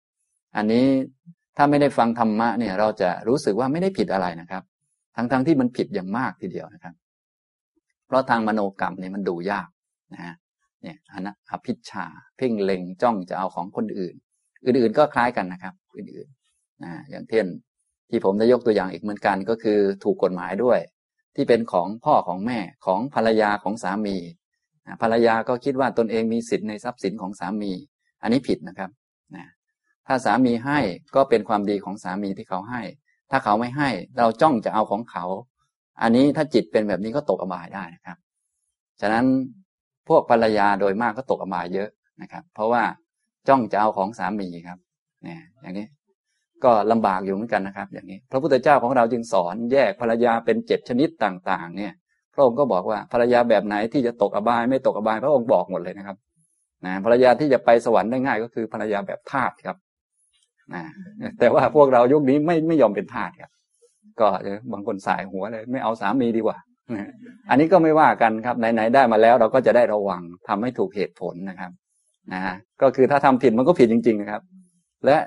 [0.56, 0.86] อันนี้
[1.58, 4.64] ถ้าไม่ได้ฟังธรรมะเนี่ยเราจะรู้สึกว่าไม่ได้ผิดอะไรนะครับ
[5.16, 6.96] ทั้งๆทที่มันผิดอย่างมากทีเดียวนะครับ
[8.08, 9.70] เพราะทางมโนกรรมเนี่ยมันดูยาก
[10.14, 10.36] นะ
[10.82, 12.06] เนี่ยอนัอภิชา
[12.38, 14.16] เพ่งเล็งจ้องจะเอาของคนอื่น
[14.66, 17.46] อื่นๆ ก็คล้ายกันนะครับ อื่นๆนะอย่างเช่น
[18.10, 20.80] ที่ผมได้ยกตัวอย่างอีกเหมือนกันก็คือถูกกฎหมายด้วย
[21.36, 24.18] ที่เป็นของพ่อของแม่ของภรรยาของสามี
[25.02, 27.72] ภรรยาก็คิดว่าตนเองมีสิทธิ์ในทรัพย์สินของสามี
[28.22, 28.90] อันนี้ผิดนะครับ
[29.36, 29.46] นะ
[30.08, 30.80] ถ้าสามีให้
[31.16, 32.82] ก็เป็นความดีของสามีที่เขาให้
[33.32, 35.26] ถ้าเขาไม่ให้เราจ้องจะเอาของเขา
[36.02, 38.18] อันนี้ถ้าจิตเป็นแบบนี้ก็ตกอบายได้นะครับ
[39.02, 39.26] ฉะนั้น
[40.08, 41.90] พวกภรรยาโดยมากก็ตกอบายเยอะ
[42.22, 42.84] นะครับ เพราะว่า
[43.48, 44.78] จ้องจะเอาของสามีครับ
[45.24, 45.88] เนี่ยอย่างนี้
[46.64, 51.94] ก็ลำบากอยู่เหมือนกันนะครับ อย่างนี้ พระพุทธเจ้าของเราจึงสอนแยกภรรยาเป็นเจ็ดชนิดต่าง ๆ เนี่ย
[52.34, 56.18] พระองค์ก็บอกว่าภรรยาแบบไหนที่จะตกอบายไม่ตกอบาย พระองค์บอกหมดเลยนะครับ
[56.86, 59.78] นะภรรยาที่จะไปสวรรค์ได้ง่ายก็คือภรรยาแบบทาสครับ
[60.74, 60.84] นะ
[61.40, 63.52] แต่ว่าพวกเรายุคนี้ไม่ไม่ยอมเป็นทาสครับ
[64.20, 64.28] ก็
[64.72, 66.58] บางคนสายหัวเลย ไม่เอาสามีดีกว่า
[67.50, 71.72] อันนี้ก็ไม่ว่ากันครับไหนๆได้มาแล้วเราก็จะได้ระวังทำให้ถูกเหตุผลนะครับ
[72.34, 72.42] นะ
[72.82, 74.42] ก็คือถ้าทำผิดมันก็ผิดจริง ๆ นะครับ
[75.06, 75.18] และ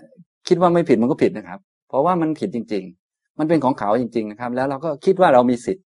[0.49, 5.85] คิดว่าไม่ผิดมันก็ผิดนะครับ เพราะว่ามันผิดจริง ๆ มันเป็นของเขาจริง ๆ นะครับ แล้วเราก็คิดว่าเรามีสิทธิ์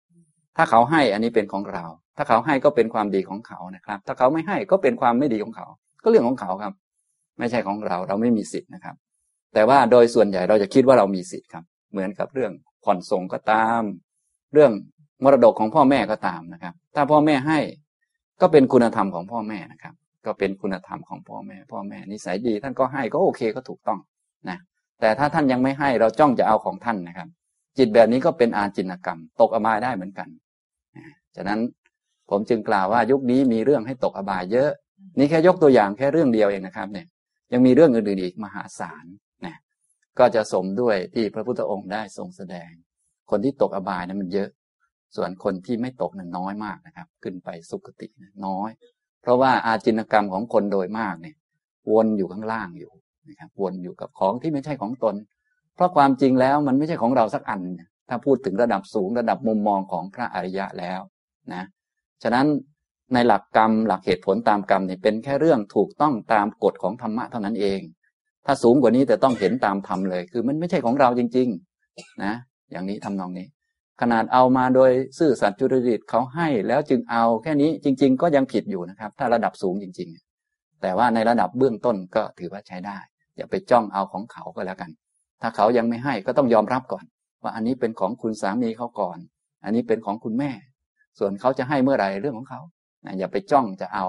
[0.56, 1.84] ถ้าเขาให้อันนี้เป็นของเรา
[2.16, 5.66] ถ้าเขาให้ก็เป็นความดีของเขานะครับ ถ้าเขาไม่ให้ก็เป็นความไม่ดีของเขา
[6.02, 6.72] ก็เรื่องของเขาครับ
[7.38, 8.94] ไม่ใช่ของเราเราไม่มีสิทธิ์นะครับ
[9.54, 12.52] แต่ว่าโดยส่วนใหญ่เราจะคิดว่าเรามีสิทธิ์ครับ เหมือนกับเรื่อง
[12.84, 13.82] ผ่อนส่งก็ตาม
[14.52, 14.72] เรื่อง
[15.24, 17.58] มรดกของพ่อแม่ก็ตามนะครับ ถ้าพ่อแม่ให้
[18.40, 19.94] ก็เป็นคุณธรรมของพ่อแม่นะครับ
[20.28, 23.98] ก็เป็นคุณธรรมของพ่อแม่ พ่อแม่นิสัยดี ท่านก็ให้ก็โอเคก็ถูกต้อง
[24.48, 24.58] นะ
[25.00, 27.28] แต่ถ้าท่านยังไม่ให้เราจ้องจะเอาของท่านนะครับ
[27.78, 30.28] จิตแบบนี้ก็เป็นอาจินกรรม ตกอบายได้เหมือนกัน
[31.36, 31.60] ฉะนั้น
[32.30, 34.70] ผมจึงกล่าวว่ายุคนี้มีเรื่องให้ตกอบายเยอะ
[35.18, 37.06] นี่แค่ยกตัวอย่างแค่เรื่องเดียวเองนะครับเนี่ย
[37.52, 39.04] ยังมีเรื่องอื่นๆอีกมหาศาล
[39.46, 39.56] นะ
[40.18, 42.70] ก็จะสมด้วยที่พระพุทธองค์ได้ทรงแสดง
[43.30, 44.48] คนที่ตกอบายนั้นมันเยอะ
[45.16, 48.06] ส่วนคนที่ไม่ตกนั้นน้อยมากนะครับ ขึ้นไปสุคติ
[48.46, 48.70] น้อย
[49.28, 51.36] ราะว่าอาจินกรรมของคนโดยมากเนี่ย
[51.92, 52.92] วนอยู่ข้างล่างอยู่
[53.28, 55.14] นะครับวนอยู่กับของที่ไม่ใช่ของตน
[55.74, 57.60] เพราะความจริงแล้วมันไม่ใช่ของเราสักอัน
[58.08, 61.00] ถ้าพูดถึงระดับสูงระดับมุมมองของพระอริยะแล้ว
[61.54, 61.64] นะ
[62.22, 62.46] ฉะนั้น
[63.14, 67.80] ในหลักกรรมหลักเหตุผลตามกรรมเนี่ยเป็นแค่เรื่องถูกต้องตามกฎของธรรมะเท่านั้นเอง
[68.46, 71.48] ถ้าสูงกว่านี้แต่ต้องเห็นตามธรรมเลย คือมันไม่ใช่ของเราจริง
[71.86, 72.34] ๆ นะ
[72.70, 73.46] อย่างนี้ทำนองนี้
[74.00, 80.08] ขนาดเอามาโดยซื่อสัตย์จุริตเขาให้แล้วจึงเอาแค่นี้จริง ๆ ก็ยังผิดอยู่นะครับ ถ้าระดับสูงจริง
[80.44, 82.98] ๆ แต่ว่าในระดับเบื้องต้นก็ถือว่าใช้ได้
[83.37, 84.90] อย่าไปจ้องเอาของเขาก็แล้วกัน
[85.42, 87.04] ถ้าเขายังไม่ให้ก็ต้องยอมรับก่อน
[87.42, 89.18] ว่าอันนี้เป็นของคุณสามีเขาก่อน
[89.64, 90.50] อันนี้เป็นของคุณแม่
[91.18, 92.61] ส่วนเขาจะให้เมื่อไหร่เรื่องของเขา
[93.18, 94.04] อย่าไปจ้องจะเอา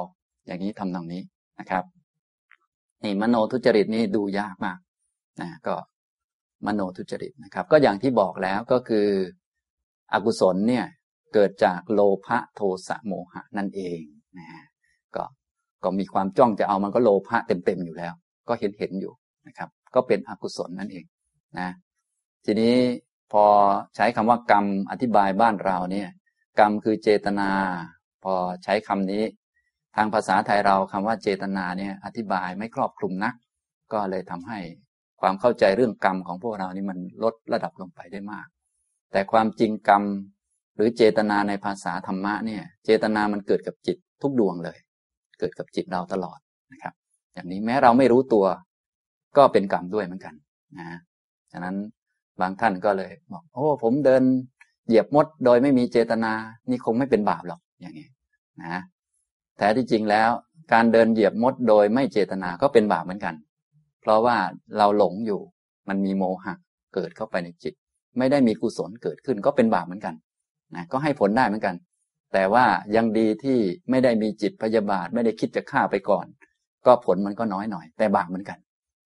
[0.48, 1.22] อย่างนี้ทำตรงนี้
[1.60, 1.84] นะครับ
[3.04, 4.80] นี่มโนทุจริตนี่ดูยากมาก
[5.42, 5.76] นะก็
[6.66, 9.08] มโนทุจริตนะครับ ก็อย่างที่บอกแล้วก็คือ
[10.14, 10.86] อกุศลเนี่ย
[11.34, 14.02] เกิดจากโลภะโทสะโมหะนั่นเอง
[14.38, 14.48] นะ
[15.16, 15.24] ก็
[15.84, 18.14] ก็มีความจ้องจะเอามันก็โลภะเต็มๆอยู่แล้ว
[18.48, 19.14] ก็เห็นเห็นอยู่
[19.48, 21.06] นะครับ ก็เป็นอกุศลนั่นเอง
[21.60, 21.70] นะ
[22.46, 22.76] ทีนี้
[23.32, 23.44] พอ
[23.96, 26.10] ใช้คำว่ากรรมอธิบายบ้านเราเนี่ย
[26.60, 27.50] กรรมคือเจตนา
[28.24, 29.24] พอใช้คำนี้
[29.96, 33.36] ทางภาษาไทยเราคำว่าเจตนาเนี่ยอธิบายไม่ครอบคลุมนัก
[33.94, 34.60] ก็เลยทำให้
[35.22, 38.48] ความเข้าใจเรื่องกรรมของพวกเรานี่มันลดระดับลงไปได้มาก
[39.12, 40.04] แต่ความจริงกรรม
[40.76, 44.78] หรือเจตนาในภาษาธรรมะเนี่ย เจตนามันเกิดกับจิตทุกดวงเลย
[45.40, 46.40] เกิดกับจิตเราตลอด
[46.74, 46.94] นะครับ
[47.34, 48.46] อย่างนี้แม้เราไม่รู้ตัว
[49.38, 50.34] ก็เป็นกรรมด้วยเหมือนกัน
[50.78, 50.88] นะ
[51.52, 51.76] ฉะนั้น
[52.42, 54.24] บางท่านก็เลยบอกโอ้ผมเดิน
[54.88, 56.32] เหยียบมดโดยไม่มีเจตนา
[56.70, 58.08] นี่คงไม่เป็นบาปหรอกอย่างนี้
[58.62, 58.82] นะ
[59.58, 60.30] แต่ที่จริงแล้ว
[60.74, 63.36] การเดินเหยียบมดโดยไม่เจตนาก็เป็นบาปเหมือนกัน
[64.02, 64.38] เพราะว่า
[64.78, 65.42] เราหลงอยู่
[65.90, 66.54] มันมีโมหะ
[66.94, 67.74] เกิดเข้าไปในจิต
[68.18, 70.16] ไม่ได้มีกุศลเกิดขึ้นก็เป็นบาปเหมือนกัน
[70.76, 71.76] นะก็ให้ผลได้เหมือนกัน
[72.34, 73.58] แต่ว่ายังดีที่
[73.90, 76.26] ไม่ได้มีจิตพยาบาท ไม่ได้คิดจะฆ่าไปก่อน
[76.86, 78.58] ก็ผลมันก็น้อยหน่อย แต่บาปเหมือนกัน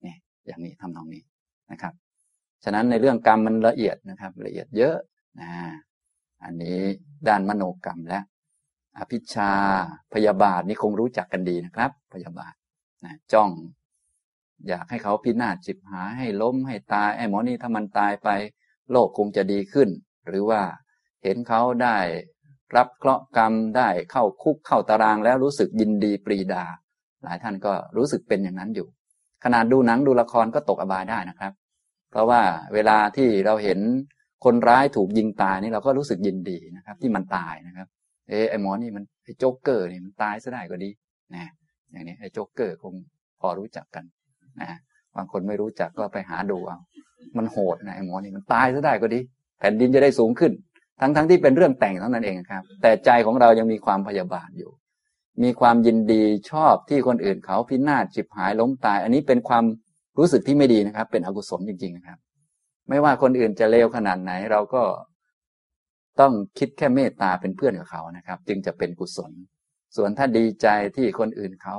[0.06, 1.24] นี่อย่างนี้ทำนองนี้
[1.72, 1.94] นะครับ
[2.63, 4.96] ฉะนั้นในเรื่องกรรมมันละเอียดนะครับ ละเอียดเยอะ
[5.42, 5.52] นะ
[6.44, 6.80] อันนี้
[7.28, 8.20] ด้านมโนกรรมและ
[8.98, 9.52] อภิชา
[10.13, 12.54] พยาบาทนี่คงรู้จักกันดีนะครับ พยาบาท
[13.06, 13.50] นะจ้อง
[14.68, 18.30] อยากให้เขาพินาศจิบหายให้ล้มให้ตายไอ้หมอนี่ถ้ามันตายไป
[18.91, 19.89] โลกคงจะดีขึ้น
[20.28, 20.62] หรือว่า
[21.24, 21.98] เห็นเขาได้
[22.78, 26.63] รับเคราะห์กรรมได้เข้าคุกเข้าตารางแล้วรู้สึกยินดีปรีดา
[27.24, 28.88] หลายท่านก็รู้สึกเป็นอย่างนั้นอยู่
[29.43, 31.54] ขนาดดูหนังดูละครก็ตกอบายได้นะครับ
[32.12, 32.41] เพราะว่า
[32.74, 33.80] เวลาที่เราเห็น
[34.46, 37.88] คนร้ายถูกยิงตายนี่เราก็รู้สึกยินดีนะครับ ที่มันตายนะครับ
[38.30, 40.89] เออไอหมอนี่มันไอโจ๊กเกอร์นี่มันตายซะได้ก็ดี
[41.34, 41.52] นะ
[41.91, 42.93] อย่างนี้ไอโจ๊กเกอร์คง
[43.41, 44.06] พอรู้จักกัน
[44.62, 44.78] นะ
[45.15, 46.78] บางคนไม่รู้จักก็ไปหาดูเอา
[47.38, 49.19] มันโหดนะไอ้หมอนี่มันตายซะได้ก็ดี
[49.60, 50.52] แผ่นดินจะได้สูงขึ้น
[50.99, 54.71] ทั้งๆที่เป็นเรื่องแต่งเท่านั้นเองครับ แต่ใจของเรายังมีความพยาบาทอยู่
[55.43, 59.63] มีความยินดีชอบที่คนอื่นเขาพินาศฉิบหายล้มตาย อันนี้เป็นความ
[60.17, 62.19] รู้สึกที่ไม่ดีนะครับ เป็นอกุศลจริง ๆนะครับ
[62.89, 64.84] ไม่ว่าคนอื่นจะเลวขนาดไหน เราก็
[66.19, 69.32] ต้องคิดแค่เมตตาเป็นเพื่อนกับเขานะครับ จึงจะเป็นกุศล
[69.95, 71.78] ส่วนถ้าดีใจที่คนอื่นเขา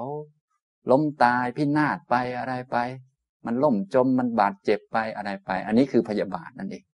[0.90, 2.77] ล้มตายพินาศไปอะไรไป
[3.47, 6.85] มันล่มจมมันบาดเจ็บไปอะไรไป อันนี้คือพยาบาทนั่นเอง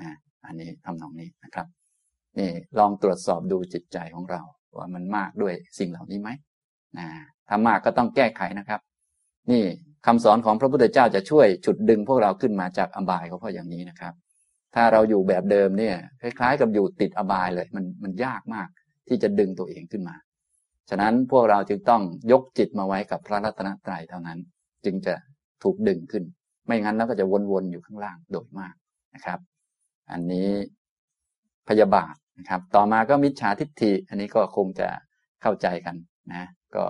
[0.00, 1.66] นะอันนี้ทำนองนี้นะครับ
[2.38, 4.42] นี่ลองตรวจสอบดูจิตใจของเรา
[4.76, 6.30] ว่ามันมากด้วยสิ่งเหล่านี้ไหม
[6.98, 7.06] นะ
[7.48, 8.80] ถ้ามากก็ต้องแก้ไขนะครับ
[9.50, 9.64] นี่
[10.06, 14.14] คำสอนของพระพุทธเจ้าจะช่วยฉุดดึงพวกเราขึ้นมาจากอบายก็เพราะอย่างนี้นะครับ
[14.74, 18.68] ถ้าเราอยู่แบบเดิมเนี่ย คล้ายๆ กับอยู่ติดอบายเลย มันมันยากมาก
[19.08, 20.16] ที่จะดึงตัวเองขึ้นมา
[20.90, 24.38] ฉะนั้นพวกเราจึงต้องยกจิตมาไว้กับพระรัตนตรัยเท่านั้น
[24.84, 25.14] จึงจะ
[25.66, 26.24] ถูกดึงขึ้น
[26.66, 28.74] ไม่งั้นแล้วก็จะวนๆอยู่ข้างล่างโดยมาก
[29.14, 29.38] นะครับ
[30.10, 30.50] อันนี้
[31.68, 34.88] พยาบาทนะครับ ต่อมาก็มิจฉาทิฏฐิ อันนี้ก็คงจะ
[35.42, 35.96] เข้าใจกัน
[36.32, 36.84] นะ ก็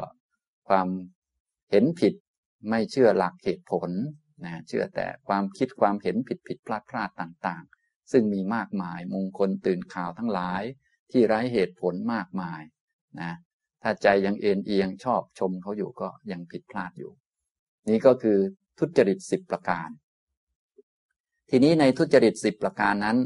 [0.69, 0.89] ความ
[1.71, 2.15] เห็นผิด
[2.71, 3.91] ไม่เชื่อหลักเหตุผล
[4.45, 10.63] นะเชื่อแต่ความคิดความเห็นผิดผิดพลาดพลาดต่างๆ ซึ่งมีมากมายมงคลตื่นข่าวทั้งหลาย
[11.11, 12.63] ที่ไร้เหตุผลมากมาย
[13.21, 13.33] นะ
[13.83, 17.13] ถ้าใจยังเอ็นเอียงชอบชมเขาอยู่ก็ยังผิดพลาดอยู่
[17.89, 18.39] นี่ก็คือ
[18.79, 19.89] ทุจริตสิบประการ
[21.51, 23.19] ทีนี้ในทุจริตสิบประการนั้น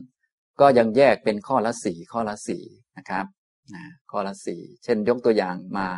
[0.61, 2.65] ก็ยังแยกเป็นข้อละสี่ข้อละสี่
[2.97, 3.27] นะครับ
[3.75, 5.89] นะข้อละสี่เช่นยกตัวอย่างมา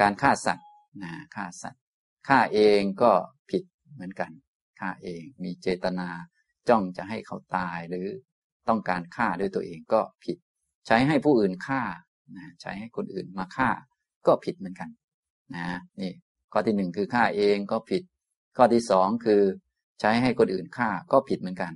[0.00, 0.68] การฆ่าสัตว์
[1.02, 1.82] นะฆ่าสัตว์
[2.28, 3.12] ฆ่าเองก็
[3.50, 3.62] ผิด
[3.94, 4.30] เหมือนกัน
[4.80, 6.08] ฆ่าเองมีเจตนา
[6.68, 8.06] จ้องจะให้เขาตายหรือ
[8.68, 10.38] ต้องการฆ่าด้วยตัวเองก็ผิด
[10.86, 11.82] ใช้ให้ผู้อื่นฆ่า
[12.36, 13.70] นะใช้ให้คนอื่นมาฆ่า
[14.26, 14.90] ก็ผิดเหมือนกัน
[15.54, 15.66] นะ
[16.00, 16.12] นี่
[16.52, 18.02] ข้อที่หนึ่งคือฆ่าเองก็ผิด
[18.56, 19.42] ข้อที่สองคือ
[20.00, 21.72] ใช้ให้คนอื่นฆ่าก็ผิดเหมือนกัน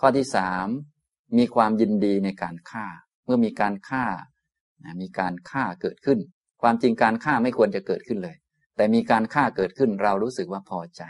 [0.00, 0.66] ข้อที่สาม
[1.38, 2.86] มีความยินดีในการฆ่า
[3.24, 4.04] เมื่อมีการฆ่า
[5.02, 6.18] มีการฆ่าเกิดขึ้น
[6.62, 8.36] ความจริงการฆ่าไม่ควรจะเกิดขึ้นเลย
[8.76, 11.02] แต่มีการฆ่าเกิดขึ้นเรารู้สึกว่าพอใจ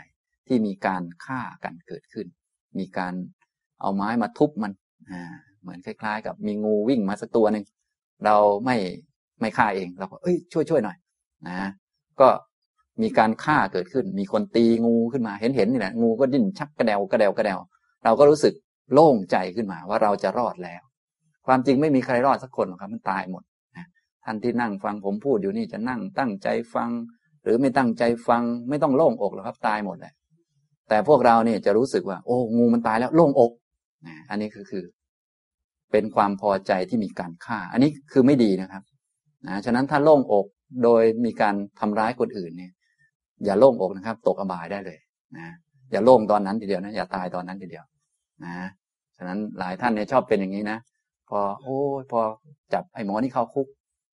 [0.47, 2.27] ที่มีการฆ่ากันเกิดขึ้น
[2.79, 3.13] มีการ
[3.81, 4.71] เอาไม้มาทุบมัน
[5.61, 7.65] เหมือนคล้าย ๆ กับมีงูวิ่งมาสักตัวหนึ่ง
[8.25, 8.77] เราไม่
[9.39, 10.97] ไม่ฆ่าเองเราก็เอ้ยช่วยช่วยหน่อย
[11.47, 11.69] นะ
[12.19, 12.29] ก็
[13.01, 17.59] มีการฆ่าเกิดขึ้น มีคนตีงูขึ้นมาเห็นเห็นนี่แหละงูก็ดิ้นชักกระแด่วกระแด่วกระแด่ว
[18.03, 18.53] เราก็รู้สึก
[18.93, 20.81] โล่งใจขึ้นมาว่าเราจะรอดแล้ว
[21.47, 23.43] ความจริงไม่มีใครรอดสักคนหรอกครับมันตายหมด
[24.25, 26.89] ท่านที่นั่งฟังผมพูดอยู่นี่จะนั่งตั้งใจฟัง
[27.43, 30.13] หรือไม่ตั้งใจฟังไม่ต้องโล่งอกหรอกครับตายหมดเลย
[30.89, 33.51] แต่พวกเราเนี่ยจะรู้สึกว่า โอ้งูมันตายแล้วโล่งอก
[34.29, 34.85] อันนี้คือคือ
[35.91, 38.83] เป็นความพอใจที่มีการฆ่า อันนี้คือไม่ดีนะครับ
[39.47, 40.45] นะฉะนั้นถ้าโล่งอก
[40.83, 42.71] โดยมีการทำร้ายคนอื่นเนี่ย
[43.45, 44.99] อย่าโล่งอกนะครับ ตกอบายได้เลย
[45.37, 45.47] นะ
[45.91, 47.85] อย่าโล่งตอนนั้นทีเดียวนะอย่าตายตอนนั้นทีเดียว
[48.45, 48.53] นะ
[49.17, 50.77] ฉะนั้นหลายท่านเนี่ยชอบเป็นอย่างนี้นะ
[51.29, 51.77] พอ โอ้
[52.11, 52.21] พอ
[52.73, 53.67] จับไอ้หมอนี่เข้าคุก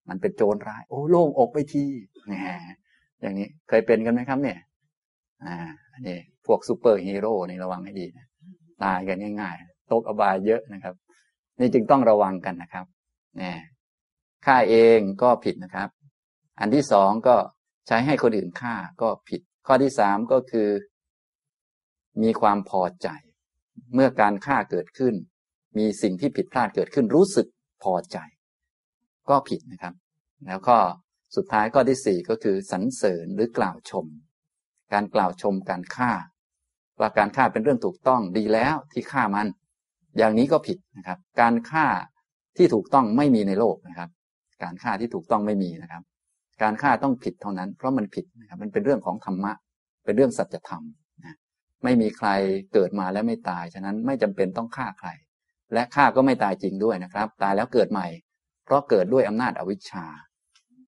[0.10, 1.84] มันเป็นโจรร้าย โอ้โล่งอกไปที
[2.28, 2.34] แหม
[3.22, 4.58] อย่างนี้เคยเป็นกันไหมครับเนี่ย
[5.46, 5.56] อ่า
[6.08, 8.28] นี่พวกซูเปอร์ฮีโร่นี่ระวังให้ดีนะ
[8.84, 10.96] ตายกันง่ายๆตกอบายเยอะนะครับ
[11.60, 12.86] นี่จึงต้องระวังกันนะครับ
[13.42, 13.54] นี่
[14.46, 15.90] ฆ่าเองก็ผิดนะครับ
[16.60, 17.36] อันที่สองก็
[17.92, 20.70] ใช้ให้คนอื่นฆ่าก็ผิด ข้อที่สามก็คือ
[22.24, 23.08] มีความพอใจ
[23.94, 25.16] เมื่อการฆ่าเกิดขึ้น
[25.78, 27.48] มีสิ่งที่ผิดพลาดเกิดขึ้น รู้สึก
[27.84, 28.18] พอใจ
[29.30, 29.94] ก็ผิดนะครับ
[30.48, 30.78] แล้วก็
[31.36, 34.06] สุดท้ายข้อที่สี่ก็คือสรรเสริญหรือกล่าวชม
[34.94, 36.12] การกล่าวชมการฆ่า
[37.00, 39.48] ว่าการฆ่าเป็นเรื่องถูกต้องดีแล้วที่ฆ่ามัน
[40.18, 41.86] อย่างนี้ก็ผิดนะครับ การฆ่า
[42.58, 44.10] ที่ถูกต้องไม่มีในโลกนะครับ
[44.64, 46.04] การฆ่าที่ถูกต้องไม่มีนะครับ
[46.62, 49.52] การฆ่าต้องผิดเท่านั้น เพราะมันผิดนะครับมันเป็นเรื่องของธรรมะ
[50.06, 50.84] เป็นเรื่องสัจธรรม
[51.26, 51.36] นะ
[51.84, 52.30] ไม่มีใคร
[52.74, 55.10] เกิดมาแล้วไม่ตาย ฉะนั้นไม่จำเป็นต้องฆ่าใคร
[55.74, 58.08] และฆ่าก็ไม่ตายจริงด้วยนะครับ ตายแล้วเกิดใหม่
[58.66, 60.06] เพราะเกิดด้วยอำนาจอวิชชา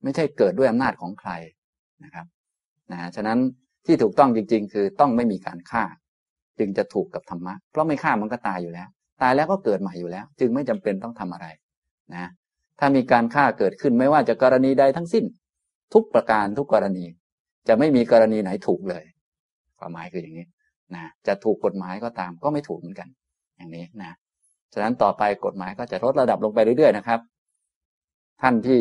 [0.02, 1.30] ไม่ใช่เกิดด้วยอำนาจของใคร
[2.04, 2.26] นะครับ
[2.92, 3.38] นะฉะนั้น
[3.86, 5.84] ที่ถูกต้องจริง ๆ คือต้องไม่มีการฆ่า
[6.58, 8.88] จึงจะถูกกับธรรมะ เพราะไม่ฆ่ามันก็ตายอยู่แล้ว
[9.22, 11.46] ตายแล้วก็เกิดใหม่อยู่แล้ว จึงไม่จำเป็นต้องทำอะไร
[12.14, 12.30] นะ
[12.78, 15.24] ถ้ามีการฆ่าเกิดขึ้นไม่ว่าจะกรณีใดทั้งสิ้น
[15.94, 17.04] ทุกประการทุกกรณี
[17.68, 19.04] จะไม่มีกรณีไหนถูกเลย
[19.78, 20.46] ความหมายคืออย่างนี้
[20.94, 23.08] นะจะถูกกฎหมายก็ตามก็ไม่ถูกเหมือนกัน
[23.56, 24.16] อย่างนี้นะ
[24.72, 27.20] ฉะนั้นต่อไปกฎหมายก็จะลดระดับลงไปเรื่อยๆนะครับ
[28.42, 28.80] ท่านที่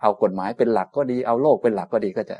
[0.00, 2.36] เอากฎหมายเป็นหลักก็ดี เอาโลกเป็นหลักก็ดีก็จะ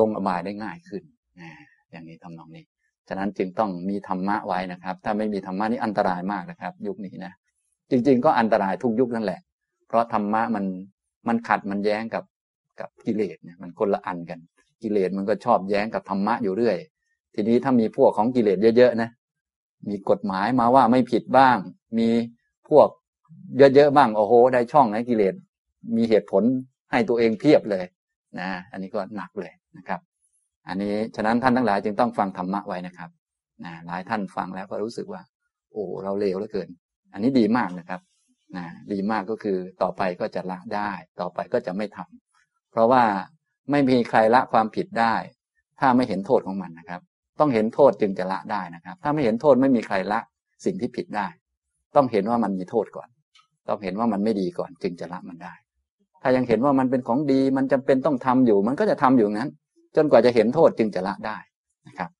[0.00, 1.02] ลงอบายได้ง่ายขึ้น
[1.40, 1.50] นะ
[1.90, 2.64] อย่างนี้ทำนองนี้
[3.08, 7.32] ฉะนั้นจึงต้องมีธรรมะไว้นะครับ ถ้าไม่มีธรรมะนี่อันตรายมากนะครับ ยุคนี้นะ
[7.90, 9.40] จริง ๆ ก็อันตรายทุกยุคนั่นแหละ
[9.88, 10.64] เพราะธรรมะมัน
[11.28, 12.24] มันขัดมันแย้งกับ
[12.80, 14.38] กับกิเลสเนี่ยมันคนละอันกัน
[14.82, 16.76] กิเลสมันก็ชอบแย้งกับธรรมะอยู่เรื่อย
[17.34, 19.10] ทีนี้ถ้ามีพวกของกิเลสเยอะๆนะ
[19.88, 21.56] มีกฎหมายมาว่าไม่ผิดบ้าง
[21.98, 22.08] มี
[22.68, 22.88] พวก
[23.58, 25.34] เยอะๆบ้างโอ้โห ได้ช่องให้กิเลส
[25.96, 26.42] มีเหตุผล
[26.90, 27.84] ให้ตัวเองเพียบเลย
[28.38, 30.00] นะอันนี้ก็หนักเลยนะครับ
[30.68, 33.10] อันนี้ฉะนั้นท่านทั้งหลายจึงต้องฟังธรรมะไว้นะครับ
[33.64, 35.22] นะหลายท่านฟังแล้วก็รู้สึกว่า
[35.72, 36.68] โอ้เราเลวเหลือเกิน
[37.12, 38.00] อันนี้ดีมากนะครับ
[38.56, 42.27] นะดีมากก็คือต่อไปก็จะละได้ ต่อไปก็จะไม่ทำ
[42.70, 43.02] เพราะว่า
[43.70, 45.14] ไม่มีใครละความผิดได้
[45.80, 47.00] ถ้าไม่เห็นโทษของมันนะครับ
[47.40, 50.20] ต้องเห็นโทษจึงจะละได้นะครับ ถ้าไม่เห็นโทษไม่มีใครละ
[50.64, 51.26] สิ่งที่ผิดได้
[51.96, 53.08] ต้องเห็นว่ามันมีโทษก่อน
[53.68, 55.54] ต้องเห็นว่ามันไม่ดีก่อนจึงจะละมันได้
[56.22, 59.50] ถ้ายังเห็นว่ามันเป็นของดี มันจำเป็นต้องทำอยู่ มันก็จะทำอยู่นั้น
[59.96, 61.38] จนกว่าจะเห็นโทษจึงจะละได้
[61.88, 62.10] นะครับ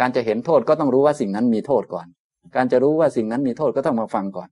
[0.00, 2.06] การจะเห็นโทษก็ต้องรู้ว่าสิ่งนั้นมีโทษก่อน
[2.56, 4.48] การจะรู้ว่าสิ่งนั้นมีโทษก็ต้องมาฟังก่อน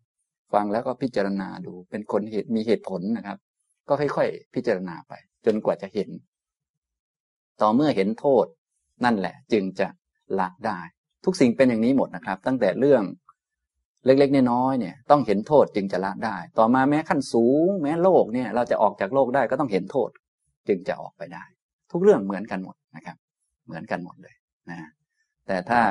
[0.53, 3.39] ฟังแล้วก็พิจารณาดูเป็นคนเหตุมีเหตุผลนะครับ
[3.89, 5.13] ก็ค่อย ๆ พิจารณาไป
[5.47, 6.09] จนกว่าจะเห็น
[7.61, 8.47] ต่อเมื่อเห็นโทษ
[9.05, 9.89] นั่นแหละ จึงจะ
[10.39, 10.81] ละได้
[11.25, 13.03] ทุกสิ่งเป็นอย่างนี้หมดนะครับ ตั้งแต่เรื่อง
[14.05, 20.11] เล็กๆน้อยๆเนี่ย ต้องเห็นโทษจึงจะละได้ ต่อมาแม้ขั้นสูง แม้โลกเนี่ย เราจะออกจากโลกได้ก็ต้องเห็นโทษ
[20.69, 21.45] จึงจะออกไปได้
[21.91, 23.17] ทุกเรื่องเหมือนกันหมดนะครับ
[23.67, 24.35] เหมือนกันหมดเลย
[24.71, 24.89] นะ
[25.47, 25.83] แต่ถ้า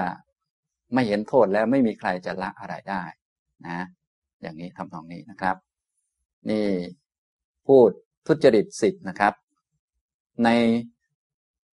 [0.94, 3.04] ไม่เห็นโทษแล้วไม่มีใครจะละอะไรได้
[3.68, 3.80] นะ
[4.42, 5.56] อย่างนี้ทำตรงนี้นะครับ
[6.50, 6.68] นี่
[7.68, 7.90] พูด
[8.28, 9.34] ทุจริตสิบนะครับ
[10.44, 10.50] ใน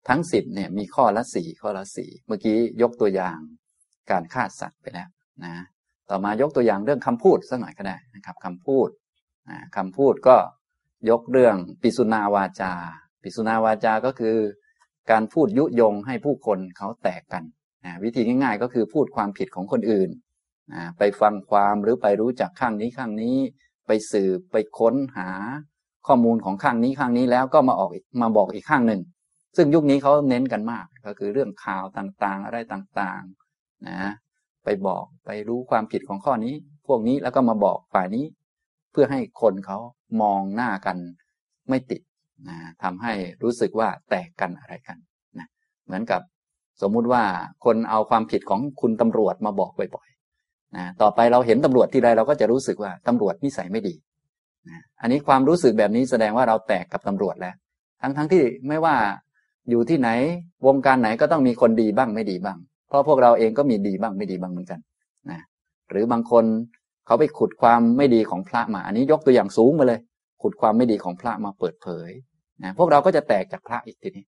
[0.08, 3.38] ทั้งสิบเนี่ยมีข้อละสี่ข้อละสี่เมื่อกี้ยกตัวอย่าง
[4.12, 5.10] การฆ่าสัตว์ไปแล้ว
[5.44, 5.56] นะ
[6.10, 8.90] ต่อมายกตัวอย่างเรื่องคำพูดสักหน่อยก็ได้นะครับคำพูด
[9.78, 10.36] คำพูดก็
[11.10, 12.74] ยกเรื่องปิสุนาวาจา
[13.24, 14.38] ปิสุนาวาจาก็คือ
[15.12, 17.44] การพูดยุยงให้ผู้คนเขาแตกกัน
[17.86, 20.10] นะวิธีง่ายๆ ก็คือพูดความผิดของคนอื่น
[20.74, 23.38] นะไปฟังความหรือไปรู้จักข้างนี้ข้างนี้
[23.88, 25.30] ไปสืบไปค้นหา
[26.08, 27.91] ข้อมูลของข้างนี้ข้างนี้แล้วก็มาออก
[28.22, 29.02] มาบอกอีกข้างหนึ่ง
[29.58, 34.00] ซึ่งยุคนี้เขาเน้นกันมาก ก็คือเรื่องข่าวต่างๆ อะไรต่างๆนะ
[34.63, 36.54] ไปบอกไปรู้ความผิดของข้อนี้
[36.88, 38.26] พวกนี้แล้วก็มาบอกฝ่ายนี้
[38.91, 39.78] เพื่อให้คนเขา
[40.22, 40.98] มองหน้ากัน
[41.70, 42.02] ไม่ติด
[42.50, 43.13] นะทำให้
[43.44, 44.98] รู้สึกว่าแตกกันอะไรกัน
[45.38, 45.48] นะ
[45.86, 46.22] เหมือนกับ
[46.82, 47.24] สมมุติว่า
[47.65, 53.96] คนเอาความผิดของคุณตำรวจมาบอกบ่อยๆนะต่อไปเราเห็นตำรวจที่ใดเราก็จะรู้สึกว่าตำรวจนิสัยไม่ดี
[54.69, 57.56] นะอันนี้ความรู้สึกแบบนี้แสดงว่าเราแตกกับตำรวจแล้ว
[58.01, 58.95] ทั้งๆทที่ไม่ว่า
[59.69, 60.10] อยู่ที่ไหน
[60.67, 64.80] วงการไหนก็ต้องมีคนดีบ้างไม่ดีบ้าง เพราะพวกเราเองก็มีดีบ้างไม่ดีบ้างเหมือนกัน
[65.32, 65.41] นะ
[65.89, 66.45] หรือบางคน
[67.06, 69.99] เขาไปขุดความไม่ดีของพระมา อันนี้ยกตัวอย่างสูงมาเลย
[70.41, 72.10] ขุดความไม่ดีของพระมาเปิดเผย
[72.63, 74.25] นะพวกเราก็จะแตกจากพระอีกทีนี้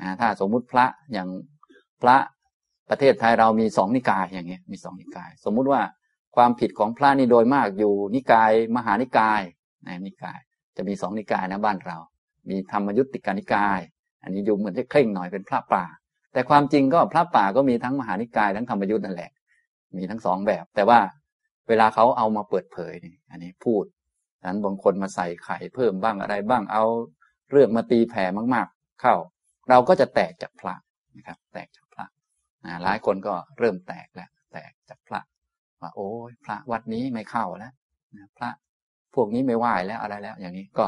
[0.00, 1.28] นะถ้าสมมุติพระอย่าง
[2.02, 2.16] พระ
[2.90, 5.80] ประเทศไทยเรามีสองนิกายอย่างเงี้ยมีสองนิกาย สมมุติว่า
[6.36, 9.40] ความผิดของพระนี่โดยมากอยู่นิกายมหานิกาย
[9.88, 10.40] นนิกาย
[10.76, 11.98] จะมีสองนิกายนะบ้านเรา
[12.50, 13.80] มีธรรมยุติกานิกาย
[14.22, 15.84] อันนี้อยู่เหมือนจะเคร่งหน่อยเป็นพระป่า
[16.32, 19.30] แต่ความจริงก็พระป่าก็มีทั้งมหานิกายทั้งธรรมยุทธนั่นแหละ
[19.96, 21.00] มีทั้งสองแบบ แต่ว่า
[21.68, 23.84] เวลาเขาเอามาเปิดเผยนี่อันนี้พูด
[24.44, 26.84] นั้นบางคนมาใส่ไข่เพิ่มบ้างอะไรบ้างเอา
[27.50, 29.14] เรื่องมาตีแผ่มากๆ เข้า
[29.68, 30.74] เราก็จะแตกจากพระ
[31.16, 32.06] นะครับ แตกจากพระ
[32.82, 35.20] หลายคนก็เริ่มแตกแล้ว แตกจากพระ
[35.80, 37.72] ว่าโอ้ยพระวัดนี้ไม่เข้าแล้ว
[38.38, 38.50] พระ
[39.14, 40.86] พวกนี้ไม่ไหวแล้วอะไรแล้ว อย่างนี้ก็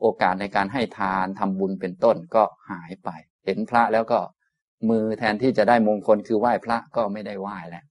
[0.00, 3.08] โอกาสในการให้ทานทำบุญเป็นต้นก็หายไป
[3.44, 4.18] เห็นพระแล้วก็
[4.90, 7.84] มือแทนที่จะได้มงคลคือไหว้พระก็ไม่ได้ไหว้แล้ว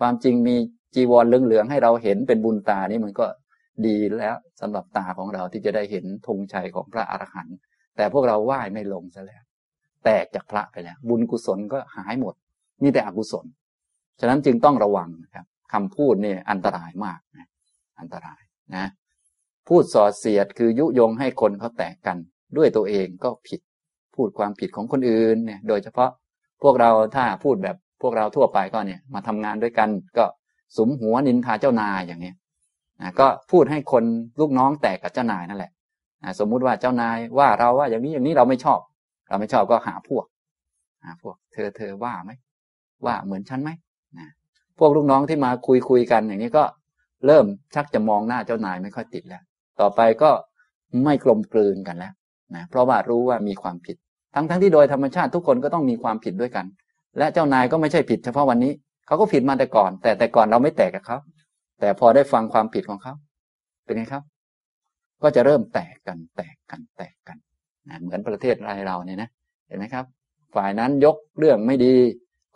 [0.00, 0.56] ความจริงมี
[0.94, 3.26] จีวรเหลืองๆให้เราเห็นเป็นบุญตานี่มันก็
[3.86, 7.56] ดีแล้วสำหรับตาของเราที่จะได้เห็นธงชัยของพระอรหันต์
[7.96, 9.42] แต่พวกเราไหว้ไม่ลงซะแล้ว
[10.04, 12.34] แตกจากพระไปแล้ว บุญกุศลก็หายหมด
[12.82, 13.46] มีแต่อกุศล
[14.20, 17.48] ฉะนั้นจึงต้องระวังนะครับคำพูดนี่อันตรายมากนะ
[18.00, 18.40] อันตราย
[18.74, 18.86] นะ
[19.68, 22.16] พูดส่อเสียดคือยุยงให้คนเขาแตกกัน
[22.56, 23.60] ด้วยตัวเองก็ผิด
[24.16, 26.10] พูดความผิดของคนอื่นเนี่ย โดยเฉพาะ
[26.62, 30.24] พวกเราถ้าพูดแบบพวกเราทั่วไปก็เนี่ย มาทำงานด้วยกัน ก็
[30.76, 32.32] สมหัวนินทาเจ้านายอย่างนี้
[33.00, 34.04] นะก็พูดให้คน
[34.40, 35.72] ลูกน้องแตกกับเจ้านายนั่นแหละ
[36.22, 38.80] นะสมมุติว่าเจ้านายว่าเราว่าอย่างนี้อย่างนี้เราไม่ชอบ
[39.28, 40.24] เราไม่ชอบก็หาพวก
[41.04, 42.30] หาพวก เธอเธอว่าไหม
[43.04, 43.70] ว่าเหมือนฉันไหม
[44.18, 44.28] นะ
[44.78, 46.64] พวกลูกน้องที่มาคุยคุยกันอย่างนี้ก็
[47.26, 49.42] เริ่มชักจะมองหน้าเจ้านายไม่ค่อยติดแล้ว
[49.82, 50.30] ต่อไปก็
[51.04, 52.12] ไม่กลมกลืนกันแล้ว
[52.54, 53.96] นะเพราะว่ารู้ว่ามีความผิด
[54.34, 56.66] ทั้งทั้งที่โดยธรรมชาติทุกคนก็ต้องมีความผิดด้วยกัน
[57.18, 58.72] และเจ้านายก็ไม่ใช่ผิดเฉพาะวันนี้
[59.06, 61.16] เขาก็ผิดมาแต่ก่อน แต่แต่ก่อนเราไม่แตกกับเขา
[61.80, 63.12] แต่พอได้ฟังความผิดของเขา
[63.84, 64.22] เป็นไงครับ
[65.22, 67.36] ก็จะเริ่มแตกกันแตกกันแตกกัน
[67.88, 69.28] นะเหมือนประเทศไทยเราเนี่ยนะ
[69.66, 70.04] เห็นไหมครับ
[70.54, 71.94] ฝ่ายนั้นยกเรื่องไม่ดี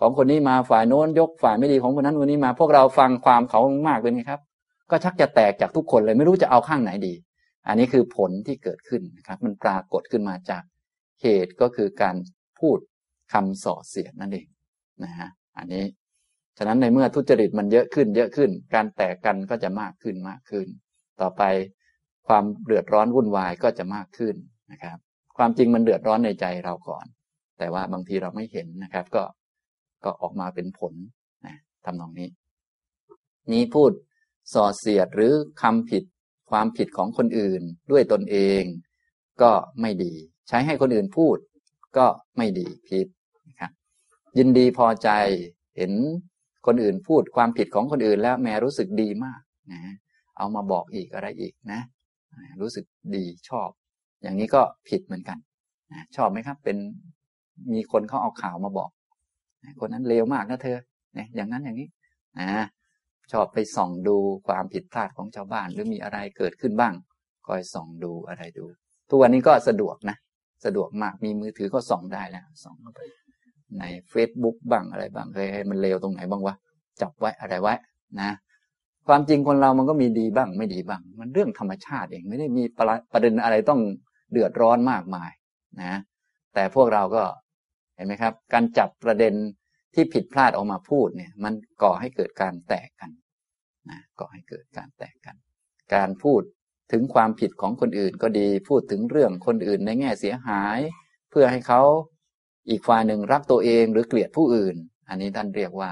[0.00, 4.40] ของคนนี้มาฝ่ายโน้นยกฝ่ายไม่ดีของคนนั้นคนนี้มา พวกเราฟังความเขามากเป็นไงครับ
[4.90, 7.14] ก็ชักจะแตกจากทุกคนเลยไม่รู้จะเอาข้างไหนดี
[7.68, 10.62] อันนี้คือผลที่เกิดขึ้นนะครับมันปรากฏขึ้นมาจาก
[11.22, 12.16] เหตุก็คือการ
[12.60, 12.78] พูด
[13.32, 14.46] คำส่อเสียดนั่นเอง
[15.04, 15.84] นะฮะอันนี้
[16.58, 20.66] ฉะนั้นในเมื่อทุจริตมันเยอะขึ้น เยอะขึ้น การแตกกันก็จะมากขึ้นมากขึ้น
[21.20, 21.42] ต่อไป
[22.28, 24.34] ความเดือดร้อนวุ่นวายก็จะมากขึ้น
[24.72, 24.98] นะครับ
[25.36, 27.06] ความจริงมันเดือดร้อนในใจเราก่อน
[27.58, 29.22] แต่ว่าบางทีเราไม่เห็นนะครับ ก็
[30.04, 30.94] ก็ออกมาเป็นผล
[31.46, 32.28] นะทำนองนี้
[33.52, 33.90] นี้พูด
[34.52, 35.32] ส่อเสียดหรือ
[35.62, 36.04] คำผิด
[36.50, 38.62] ความผิดของคนอื่นด้วยตนเอง
[39.42, 40.12] ก็ไม่ดี
[40.48, 41.36] ใช้ให้คนอื่นพูด
[41.98, 42.06] ก็
[42.36, 43.06] ไม่ดีผิด
[43.48, 43.70] นะครับ
[44.38, 45.08] ยินดีพอใจ
[45.76, 45.92] เห็น
[46.66, 49.40] คนอื่นพูดความผิดของคนอื่นแล้วแม่รู้สึกดีมาก
[49.72, 49.80] นะ
[50.38, 51.80] เอามาบอกอีกอะไรอีกนะ
[52.60, 52.84] รู้สึก
[53.14, 53.68] ดีชอบ
[54.22, 55.38] อย่างนี้ก็ผิดเหมือนกัน
[55.92, 56.76] นะชอบไหมครับ เป็น
[57.72, 58.90] มีคนเขาเอาข่าวมาบอก
[59.80, 60.78] คนนั้นเลวมากนะเธอ
[61.14, 61.88] เนี่ยอย่างนั้นอย่างนี้
[62.40, 62.66] นะ
[63.32, 64.16] ชอบไปส่องดู
[64.46, 66.94] ความผิดพลาดของชาวบ้าน หรือมีอะไรเกิดขึ้นบ้าง
[67.46, 68.64] คอยส่องดูอะไรดู
[69.08, 70.16] ทุกวันนี้ก็สะดวกนะ
[70.64, 73.00] สะดวกมากมีมือถือก็ส่องได้แล้วส่องเข้าไป
[73.78, 76.54] ใน Facebook บ้างอะไรบ้างเฮ้ยมันเลวตรงไหนบ้างวะ
[77.00, 77.74] จับไว้อะไรไว้
[78.20, 78.30] นะ
[79.08, 82.62] ความจริงคนเรามันก็มีดีบ้างไม่ดีบ้าง มันเรื่องธรรมชาติเองไม่ได้มี
[83.12, 83.80] ประเด็นอะไรต้อง
[84.32, 85.30] เดือดร้อนมากมาย
[85.82, 85.94] นะ
[86.54, 87.22] แต่พวกเราก็
[87.96, 89.34] เห็นไหมครับ การจับประเด็น
[89.96, 93.10] ที่ผิดพลาดออกมาพูดเนี่ย มันก่อให้เกิดการแตกกัน
[93.90, 95.36] นะก่อให้เกิดการแตกกัน
[95.94, 96.42] การพูด
[96.92, 100.78] ถึงความผิดของคนอื่นก็ดี พูดถึงเรื่องคนอื่นในแง่เสียหาย
[101.30, 101.82] เพื่อให้เขา
[102.70, 104.76] อีกฝ่ายหนึ่งรักตัวเองหรือเกลียดผู้อื่น
[105.08, 105.90] อันนี้ท่านเรียกว่า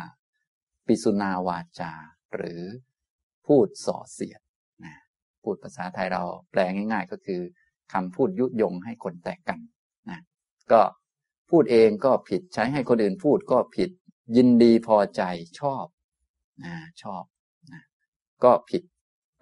[0.87, 1.93] ปิสุนาวาจา
[2.35, 2.63] หรือ
[3.47, 4.41] พูดส่อเสียด
[4.85, 4.95] นะ
[5.43, 7.41] พูดภาษาไทยเราแปลง่าย ๆ ก็คือ
[7.93, 9.59] คำพูดยุยงให้คนแตกกัน
[10.11, 10.21] นะ
[10.73, 10.81] ก็
[11.55, 13.91] พูดเองก็ผิดใช้ให้คนอื่นพูดก็ผิด
[14.37, 15.23] ยินดีพอใจ
[15.61, 15.87] ชอบ
[16.65, 17.25] นะชอบ
[17.73, 17.83] นะ
[18.45, 18.83] ก็ผิด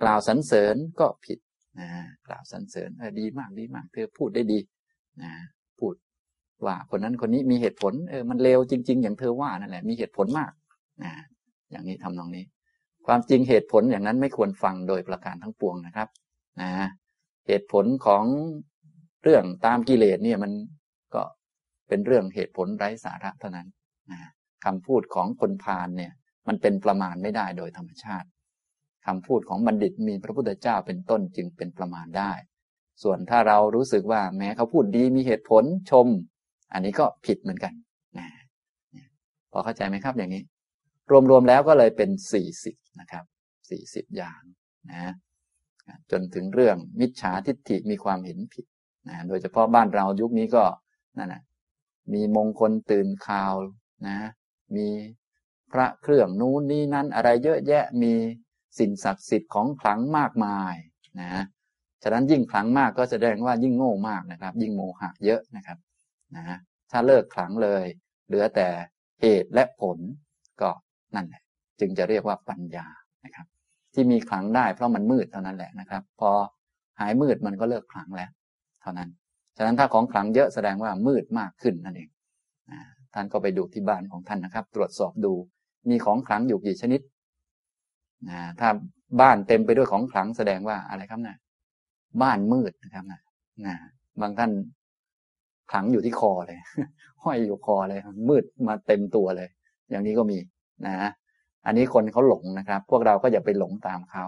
[0.03, 1.39] กล่าวสรรเสริญก็ผิด
[1.81, 1.89] นะ
[2.27, 2.91] กล่าวสรรเสริญ
[3.21, 4.59] ดีมากดีมาก เธอพูดได้ดี
[5.23, 5.33] นะ
[5.81, 5.95] พูด
[6.65, 10.53] ว่าคนนั้นคนนี้มีเหตุผลเออมันเลวจริง ๆ อย่างเธอว่านั่นแหละมีเหตุผลมาก
[11.03, 11.13] นะ
[11.71, 12.45] อย่างนี้ทำนองนี้
[13.07, 16.09] ความจริงเหตุผลอย่างนั้นไม่ควรฟังโดยประการทั้งปวงนะครับ
[16.61, 16.71] นะ
[17.47, 18.25] เหตุผลของ
[19.23, 20.53] เรื่องตามกิเลสเนี่ยมัน
[21.15, 21.23] ก็
[21.93, 23.69] เป็นเรื่องเหตุผลไร้สาระเท่านั้น
[24.11, 24.19] นะ
[24.65, 26.13] คำพูดของคนพาลเนี่ย
[26.49, 28.29] มันเป็นประมาณไม่ได้โดยธรรมชาติ
[29.07, 32.33] คำพูดของบัณฑิตมีพระพุทธเจ้าเป็นต้นจึงเป็นประมาณได้
[33.03, 36.07] ส่วนถ้าเรารู้สึกว่าแม้เขาพูดดีมีเหตุผลชม
[36.73, 37.73] อันนี้ก็ผิดเหมือนกัน
[38.19, 38.27] นะ
[39.53, 40.43] พอเข้าใจไหมครับอย่างนี้
[41.31, 43.25] รวมๆแล้วก็เลยเป็นสี่สิบนะครับ
[43.71, 44.41] สี่สิบอย่าง
[44.91, 45.13] นะ
[46.11, 48.67] จนถึงเรื่องมิจฉาทิฏฐิมีความเห็นผิด
[49.09, 50.65] นะโดยเฉพาะบ้านเรายุคนี้ก็
[51.19, 51.43] นั่นนะ
[52.13, 53.55] มีมงคลตื่นข่าว
[54.07, 54.19] นะ
[54.77, 54.89] มี
[55.73, 58.13] พระเครื่องนู้นนี่นั่นอะไรเยอะแยะมี
[58.79, 60.75] สิ่งศักดิ์สิทธิ์ของขลังมากมาย
[61.21, 61.45] นะ
[62.03, 65.79] ฉะนั้นยิ่งขลังมากก็แสดงว่ายิ่งโง่มากนะครับ ยิ่งโมหะเยอะนะครับ
[66.37, 66.59] นะ
[66.91, 67.85] ถ้าเลิกขลังเลย
[68.27, 68.69] เหลือแต่
[69.21, 69.99] เหตุและผล
[70.63, 70.71] ก็
[71.15, 71.43] นั่นแหละ
[71.81, 72.87] จึงจะเรียกว่าปัญญา
[73.25, 73.47] นะครับ
[73.95, 76.31] ที่มีขลังได้เพราะมันมืดเท่านั้นแหละนะครับ พอ
[77.01, 78.31] หายมืดมันก็เลิกขลังแล้ว
[78.83, 79.09] เท่านั้น
[79.57, 82.09] ฉะนั้นถ้าของขลังเยอะแสดงว่ามืดมากขึ้นนั่นเอง
[83.15, 85.33] ท่านก็ไปดูที่บ้านของท่านนะครับ ตรวจสอบดู
[85.91, 87.01] มีของขลังอยู่กี่ชนิด
[88.29, 88.69] นะถ้า
[89.21, 91.37] บ้านเต็มไปด้วยของขลังแสดงว่าอะไรครับนะ
[92.23, 93.21] บ้านมืดนะครับนะ
[93.67, 93.75] นะ
[94.21, 94.51] บางท่าน
[95.71, 96.59] ขลังอยู่ที่คอเลย
[97.23, 99.49] ห้อยอยู่คอเลย มืดมาเต็มตัวเลย
[99.91, 100.39] อย่างนี้ก็มี
[100.87, 101.11] นะ
[101.67, 104.25] อันนี้คนเขาหลงนะครับ พวกเราก็อย่าไปหลงตามเขา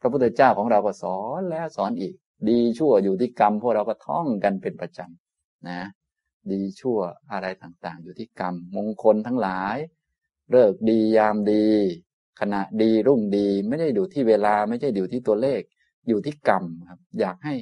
[0.00, 2.14] พระพุทธเจ้าของเราก็สอนแล้วสอนอีก
[2.48, 5.80] ดีชั่วอยู่ที่กรรมพวกเราก็ท่องกันเป็นประจำนะ
[6.52, 6.98] ดีชั่ว
[7.32, 9.76] อะไรต่างๆ อยู่ที่กรรมมงคลทั้งหลาย
[10.50, 11.66] เลิกดียามดี
[12.40, 15.60] ขณะดีรุ่งดี ไม่ได้อยู่ที่เวลาไม่ใช่อยู่ที่ตัวเลข
[16.08, 17.54] อยู่ที่กรรมครับ อยากให้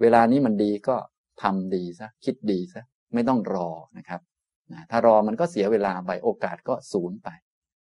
[0.00, 0.96] เวลานี้มันดีก็
[1.42, 2.82] ทำดีซะคิดดีซะ
[3.14, 4.20] ไม่ต้องรอนะครับ
[4.72, 7.28] นะถ้ารอมันก็เสียเวลาไปโอกาสก็สูญไป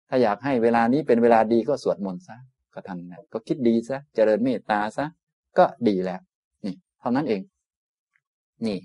[0.09, 2.37] ถ้าอยากให้เวลานี้เป็นเวลาดีก็สวดมนต์ซะ
[2.73, 5.05] ก็ทำนะก็คิดดีซะเจริญเมตตาซะ
[5.57, 6.21] ก็ดีแล้ว
[6.65, 7.41] นี่เท่านั้นเอง
[8.65, 8.79] นี่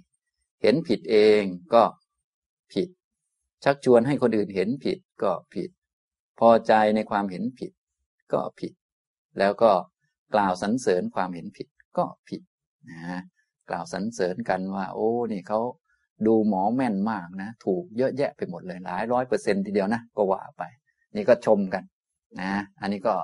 [0.62, 1.42] เห็นผิดเอง
[1.74, 1.82] ก็
[2.72, 2.88] ผิด
[3.64, 5.70] ชักชวนให้คนอื่นเห็นผิดก็ผิด
[6.38, 7.72] พอใจในความเห็นผิด
[8.32, 8.72] ก็ผิด
[9.38, 9.72] แล้วก็
[10.34, 11.68] กล่าวสรรเสริญความเห็นผิด
[11.98, 12.42] ก็ผิด
[12.90, 13.20] นะ
[13.70, 15.60] กล่าวสรรเสริญกันว่า โอ้ นี่เขา
[16.26, 20.62] ดูหมอแม่นมากนะ ถูกเยอะแยะไปหมดเลยหลายร้อยเปอร์เซ็นทีเดียวนะก็ว่าไป
[21.16, 21.84] นี่ก็ชมกัน
[22.40, 23.14] นะ อันนี้ก็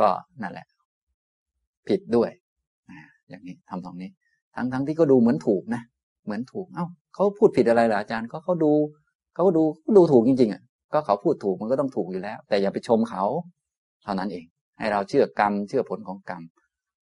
[0.00, 0.08] ก็
[0.42, 0.66] นั่นแหละ
[1.88, 2.30] ผิดด้วย
[3.28, 4.10] อย่างนี้ทำตรงนี้
[4.54, 5.82] ทั้งทั้งที่ก็ดูเหมือนถูกนะ
[6.24, 8.72] เหมือนถูก เอ้าเขาพูดผิดอะไรล่ะอาจารย์ก็เขาดู
[9.34, 9.62] เขาก็ดู
[9.96, 10.62] ดูถูกจริงๆอะ
[10.92, 13.24] ก็เขาพูดถูกมันก็ต้องถูกอยู่แล้ว แต่อย่าไปชมเขา
[14.02, 14.44] เท่านั้นเอง
[14.78, 16.42] ให้เราเชื่อกรรมเชื่อผลของกรรม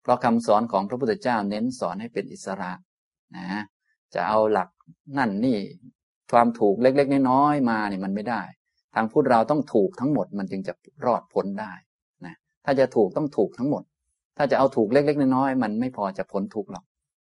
[0.03, 2.71] เพราะคำสอนของพระพุทธเจ้าเน้นสอนให้เป็นอิสระ
[3.35, 3.63] นะ
[4.13, 4.69] จะเอาหลัก
[5.17, 5.57] นั่นนี่
[6.31, 8.41] ความถูกเล็กๆน้อยๆมาเนี่ยมันไม่ได้
[8.95, 10.73] ทางพุทธเราต้องถูกทั้งหมดมันจึงจะ
[11.05, 11.73] รอดพ้นได้
[12.25, 13.83] นะถ้าจะถูกต้องถูกทั้งหมด
[14.37, 16.83] ถ้าจะเอาถูกเล็ก ๆ น้อยๆมันไม่พอจะพ้นทุกข์หรอก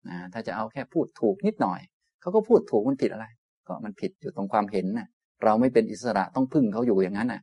[0.09, 1.79] นะถ้าจะเอาแค่พูดถูกนิดหน่อย
[2.21, 3.25] เขาก็พูดถูกมันผิดอะไร
[3.67, 5.07] ก็มันผิดอยู่ตรงความเห็นนะ่ะ
[5.43, 7.41] เราไม่เป็นอิสระต้องพึ่งเขาอยู่อย่างนั้นน่ะ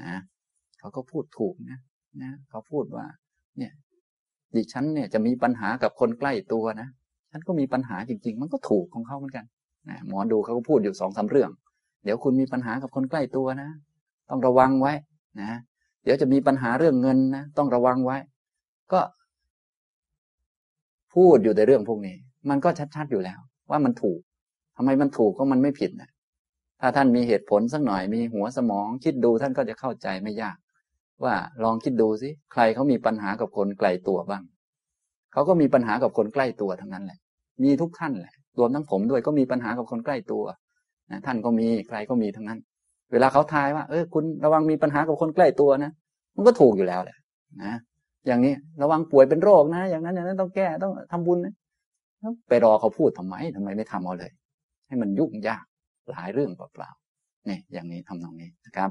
[0.00, 0.12] นะ
[0.78, 1.78] เขาก็พูดถูกนะ
[2.22, 3.06] นะเขาพูดว่า
[3.58, 3.72] เนี่ย
[4.54, 6.88] ดิฉันเนี่ยจะมีปัญหากับคนใกล้ตัวนะ
[7.30, 9.44] ฉันก็มีปัญหาจริง ๆ มันก็ถูกของเขาเหมือนกัน
[9.88, 11.50] นะหมอดูเขาก็พูดอยู่สองสาเรื่อง
[12.04, 13.70] เดี๋ยวคุณมีปัญหากับคนใกล้ตัวนะ
[14.30, 14.92] ต้องระวังไว้
[15.40, 15.50] นะ
[16.04, 18.16] เดี๋ยวจะมีปัญหาเรื่องเงินนะต้องระวังไว้
[18.92, 19.00] ก็
[21.14, 22.16] พูดอยู่ในเรื่องพวกนี้
[22.50, 23.38] มันก็ชัดๆอยู่แล้ว
[23.70, 24.20] ว่ามันถูก
[24.76, 26.10] ทำไมมันถูกก็มันไม่ผิดนะ
[26.80, 30.56] ถ้าท่านมีเหตุผลสักหน่อยมีหัวสมอง คิดดูท่านก็จะเข้าใจไม่ยาก
[31.24, 31.34] ว่า
[31.64, 34.42] ลองคิดดูสิใครเขามีปัญหากับคนไกลตัวบ้าง
[35.32, 37.18] เขาก็มีปัญหากับคนใกล้ตัวทั้งนั้นแหละ
[37.62, 40.44] มีทุกท่านแหละ รวมทั้งผมด้วยก็มีปัญหากับคนใกล้ตัว
[41.10, 42.58] นะท่านก็มีใครก็มีทั้งนั้น
[43.12, 45.92] เวลาเขาทายว่า เออคุณระวังมีปัญหากับคนใกล้ตัวนะ
[46.36, 47.16] มันก็ถูกอยู่แล้วแหละ
[47.64, 47.74] นะ
[48.26, 51.54] อย่างนี้ระวังป่วยเป็นโรคนะ อย่างนั้นอย่างนั้นต้องแก้ต้องทำบุญนะ
[52.48, 54.32] ไปรอเขาพูดทำไมทำไมไม่ทำเอาเลย
[54.86, 55.64] ให้มันยุ่งยาก
[56.10, 58.90] หลายเรื่องเปล่าๆนี่อย่างนี้ทำตรงนี้นะครับ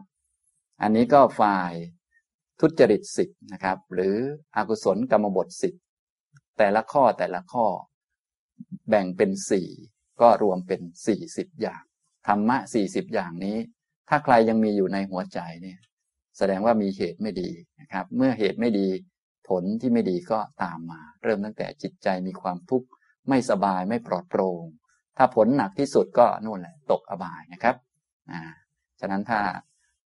[0.81, 1.73] อันนี้ก็ฝ่าย
[2.59, 4.15] ทุจริตสิบนะครับ หรือ
[4.55, 5.73] อกุศลกรรมบทสิบ
[6.57, 7.65] แต่ละข้อแต่ละข้อ
[8.89, 9.69] แบ่งเป็นสี่
[10.21, 11.83] ก็รวมเป็นสี่สิบอย่าง
[12.27, 13.57] ธรรมะสี่สิบอย่างนี้
[14.09, 15.79] ถ้าใครยังมีอยู่ในหัวใจเนี่ย
[16.37, 17.49] แสดงว่ามีเหตุไม่ดี
[17.81, 18.87] นะครับ เมื่อเหตุไม่ดี
[19.49, 22.87] ผลที่ไม่ดีก็ตามมา เริ่มตั้งแต่จิตใจมีความทุกข์
[23.29, 24.63] ไม่สบายไม่ปลอดโปร่ง
[25.17, 27.75] ถ้าผลหนักที่สุดก็นู่นแหละตกอบายนะครับ
[28.31, 28.41] อ่า
[28.99, 29.39] ฉะนั้นถ้า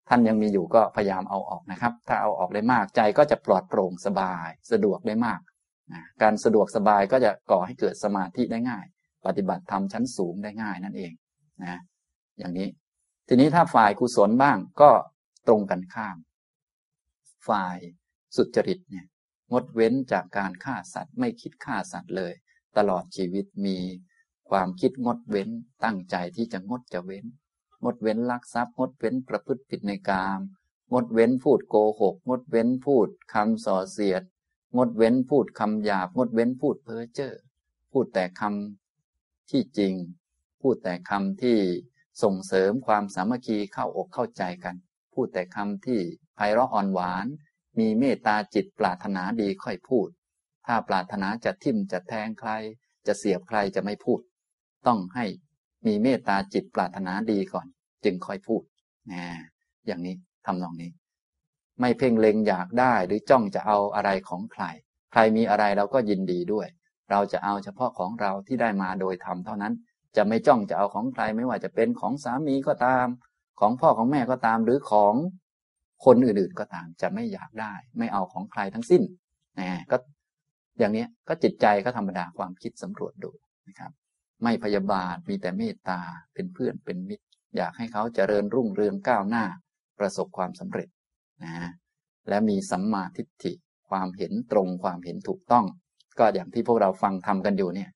[0.08, 5.40] ท่านยังมีอยู่ก็พยายามเอาออกนะครับ ถ้าเอาออกได้มากใจก็จะปลอดโปร่งสบาย สะดวกได้มาก
[5.92, 8.86] นะการสะดวกสบายก็จะก่อให้เกิดสมาธิได้ง่าย
[9.26, 11.12] ปฏิบัติธรรมชั้นสูงได้ง่ายนั่นเอง
[11.62, 11.80] นะ
[12.38, 12.68] อย่างนี้
[13.28, 14.90] ทีนี้ถ้าฝ่ายกุศลบ้างก็
[15.48, 16.16] ตรงกันข้าม
[17.48, 17.76] ฝ่าย
[18.36, 19.06] สุจริตเนี่ย
[19.52, 22.32] งดเว้นจากการฆ่าสัตว์ ไม่คิดฆ่าสัตว์เลย
[22.76, 23.78] ตลอดชีวิตมี
[24.50, 25.48] ความคิดงดเว้น
[25.84, 27.24] ตั้งใจที่จะงดจะเว้น
[27.84, 30.40] งดเว้นลักทรัพย์ งดเว้นประพฤติผิดในกาม
[30.92, 34.22] งดเว้นพูดโกหก งดเว้นพูดคำส่อเสียด
[34.76, 37.34] งดเว้นพูดคำหยาบ งดเว้นพูดเพ้อเจ้อ
[37.92, 39.94] พูดแต่คำที่จริง
[40.60, 41.58] พูดแต่คำที่
[42.22, 44.76] ส่งเสริมความสามัคคีเข้าอกเข้าใจกัน
[45.14, 46.00] พูดแต่คำที่
[46.36, 47.26] ไพเราะอ่อนหวาน
[47.78, 50.08] มีเมตตาจิตปรารถนาดีค่อยพูด
[50.66, 52.50] ถ้าปรารถนาจะทิ่มจะแทงใคร
[53.06, 54.20] จะเสียบใครจะไม่พูด
[54.86, 55.26] ต้องให้
[55.86, 57.66] มีเมตตาจิตปรารถนาดีก่อน
[58.04, 58.62] จึงค่อยพูด
[59.12, 59.24] นะ
[59.86, 60.14] อย่างนี้
[60.46, 60.90] ทำนองนี้
[61.80, 64.64] ไม่เพ่งเล็งอยากได้หรือจ้องจะเอาอะไรของใคร
[65.12, 66.68] ใครมีอะไรเราก็ยินดีด้วย
[67.10, 69.72] เราจะเอาเฉพาะของเราที่ได้มาโดยธรรมเท่านั้น
[70.16, 73.06] จะไม่จ้องจะเอาของใครไม่ว่าจะเป็นของสามีก็ตาม
[73.60, 75.14] ของพ่อของแม่ก็ตามหรือของ
[76.04, 79.02] คนอื่นๆก็ตามจะไม่อยากได้ ไม่เอาของใครทั้งสิ้น
[79.60, 79.96] นะก็
[80.78, 83.30] อย่างนี้ก็จิตใจก็ธรรมดาความคิดสำรวจดู
[83.68, 83.92] นะครับ
[84.44, 86.00] ไม่พยาบาทมีแต่เมตตา
[86.34, 87.24] เป็นเพื่อนเป็นมิตร
[87.56, 89.44] อยากให้เขาเจริญรุ่งเรืองก้าวหน้า
[89.98, 90.88] ประสบความสำเร็จ
[91.44, 91.70] นะ
[92.28, 93.52] และมีสัมมาทิฏฐิ
[93.90, 95.64] ความเห็นตรงความเห็นถูกต้อง
[96.18, 97.90] ก็อย่างที่พวกเราฟังทำกันอยู่เนี่ย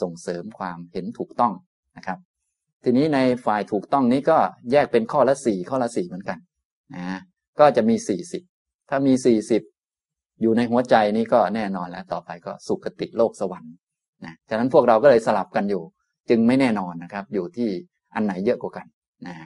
[0.00, 1.52] ส่งเสริมความเห็นถูกต้อง
[1.96, 2.18] นะครับ
[2.84, 4.38] ทีนี้ในฝ่ายถูกต้องนี้ก็
[4.72, 6.38] แยกเป็นข้อละสี่ข้อละสี่เหมือนกัน
[6.96, 7.20] นะ
[7.60, 8.42] ก็จะมีสี่สิบ
[8.88, 9.62] ถ้ามีสี่สิบ
[10.40, 13.74] อยู่ในหัวใจนี้ก็แน่นอนแล้ว ต่อไปก็สุคติโลกสวรรค์
[14.24, 15.82] นะฉะนั้นพวกเราก็เลยสลับกันอยู่
[16.30, 17.70] จึงไม่แน่นอนนะครับ อยู่ที่
[18.14, 18.86] อันไหนเยอะกว่ากัน
[19.26, 19.36] นะ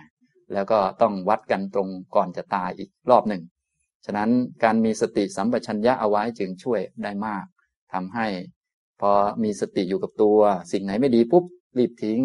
[0.55, 3.43] แล้วก็ต้องวัดกันตรงก่อนจะตายอีกรอบหนึ่ง
[4.07, 4.31] ฉะนั้น
[4.65, 7.45] การมีสติสัมปชัญญะเอาไว้จึงช่วยได้มาก
[7.93, 8.27] ทำให้
[9.01, 9.11] พอ
[9.43, 10.39] มีสติอยู่กับตัว
[10.73, 11.45] สิ่งไหนไม่ดีปุ๊บ
[11.79, 12.21] รีบทิ้ง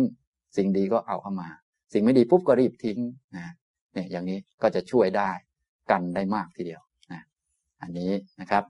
[0.58, 1.50] สิ่งดีก็เอาเข้ามา
[1.94, 3.00] สิ่งไม่ดีปุ๊บก็รีบทิ้ง
[3.36, 3.54] นะ
[3.94, 5.32] เนี่ยอย่างนี้ก็จะช่วยได้
[5.92, 6.82] กันได้มากทีเดียว
[7.12, 7.22] นะ
[7.82, 8.12] อันนี้
[8.42, 8.64] นะครับ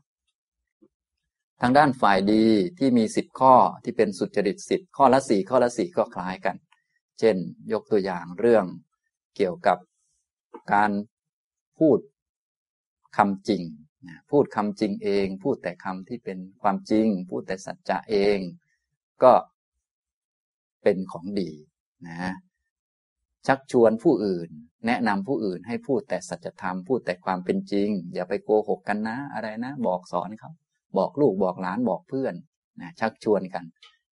[1.61, 2.45] ทางด้านฝ่ายดี
[2.79, 3.53] ที่มีสิบข้อ
[3.83, 6.55] ที่เป็นสุจริตสิบข้อละสี่ข้อละสี่ก็คล้ายกัน
[7.19, 7.35] เช่น
[7.71, 8.65] ยกตัวอย่างเรื่อง
[9.35, 9.77] เกี่ยวกับ
[10.73, 10.91] การ
[11.79, 11.99] พูด
[13.17, 13.63] คำจริง
[14.31, 18.39] พูดคำจริงเอง พูดแต่คำที่เป็นความจริง พูดแต่สัจจะเอง
[19.23, 19.33] ก็
[20.83, 21.51] เป็นของดี
[22.07, 22.33] นะ
[23.47, 24.49] ชักชวนผู้อื่น
[24.87, 30.51] แนะนำผู้อื่นให้พูดแต่สัจธรรมพูดแต่ความเป็นจริง อย่าไปโกหกกันนะอะไรนะ บอกสอนเขา
[30.97, 32.33] บอกลูกบอกหลานบอกเพื่อน
[32.81, 33.65] นะชักชวนกัน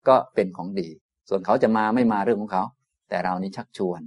[0.09, 0.89] ก็เป็นของดี
[1.29, 2.65] ส่วนเขาจะมาไม่มาเรื่องของเขา
[3.09, 4.01] แต่เรานี่ชักชวน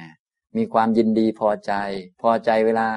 [0.00, 0.08] นะ
[0.56, 1.72] มีความยินดีพอใจ
[2.22, 2.88] พอใจเวลา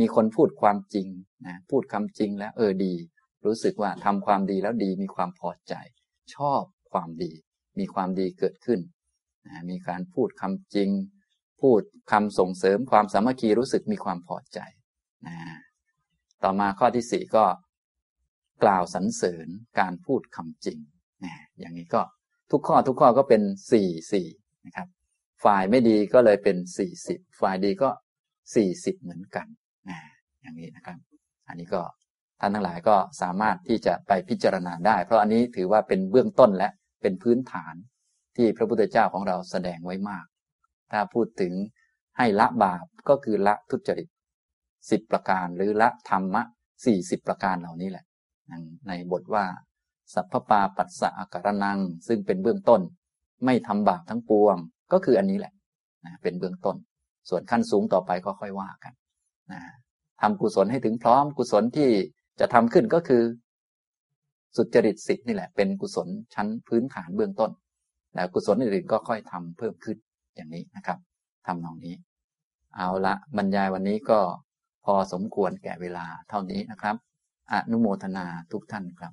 [0.00, 1.08] มีคนพูดความจริง
[1.46, 2.94] นะพูดคำจริงแล้วเออดี
[3.46, 5.74] รู้สึกว่าทำความดีแล้วดีมีความพอใจ
[6.34, 6.62] ชอบ
[6.92, 7.32] ความดี
[7.78, 8.80] มีความดีเกิดขึ้น
[9.46, 10.90] นะมีการพูดคำจริง
[11.62, 11.80] พูด
[12.12, 14.58] คำส่งเสริมความสามัคคีรู้สึกมีความพอใจ
[15.26, 15.36] นะ
[16.42, 17.44] ต่อมาข้อที่สี่ก็
[18.62, 19.46] กล่าวสรรเสริญ
[19.80, 20.78] การพูดคำจริง
[21.24, 22.02] นะอย่างนี้ก็
[22.50, 23.42] ทุกข้อทุกข้อก็เป็น
[23.72, 24.26] สี่สี่
[24.66, 24.88] นะครับ
[25.44, 27.90] ฝ่ายไม่ดีก็เลยเป็นสี่สิบฝ่ายดีก็
[28.54, 29.46] สี่สิบเหมือนกัน
[29.88, 29.98] นะ
[30.42, 30.98] อย่างนี้นะครับ
[31.48, 31.82] อันนี้ก็
[32.40, 36.68] ท่านทั้งหลายก็สามารถที่จะไปพิจารณาได้ เพราะอันนี้ถือว่าเป็นเบื้องต้นและ
[37.02, 37.74] เป็นพื้นฐาน
[38.36, 40.26] ที่พระพุทธเจ้าของเราแสดงไว้มาก
[40.92, 41.52] ถ้าพูดถึง
[42.18, 44.08] ให้ละบาปก็คือละทุจริต
[44.90, 46.42] สิบประการหรือละธรรมะ
[46.84, 48.04] สี่สิบประการเหล่านี้แหละ
[48.88, 49.44] ในบทว่า
[50.14, 51.78] สัพพปาปัสสะอาการนัง
[52.08, 52.80] ซึ่งเป็นเบื้องต้น
[53.44, 54.56] ไม่ทำบาปทั้งปวง
[54.92, 55.52] ก็คืออันนี้แหละ
[56.04, 56.76] นะเป็นเบื้องต้น
[57.28, 58.92] ส่วนขั้นสูงต่อไปก็ค่อยว่ากัน
[59.52, 59.60] นะ
[60.20, 61.90] ทำกุศลให้ถึงพร้อมกุศลที่
[62.40, 63.22] จะทำขึ้นก็คือ
[64.56, 67.50] สุจริตสิทธินี่แหละ เป็นกุศลชั้นพื้นฐานเบื้องต้น
[68.14, 69.96] แล้วกุศลอื่นๆก็ค่อยทำเพิ่มขึ้น
[70.38, 70.98] อย่างนี้นะครับ
[71.46, 71.94] ทำนองนี้
[72.76, 74.20] เอาละบรรยายวันนี้ก็
[74.84, 76.96] พอสมควรแก่เวลาเท่านี้นะครับ
[77.52, 79.12] อนุโมทนาทุกท่านครับ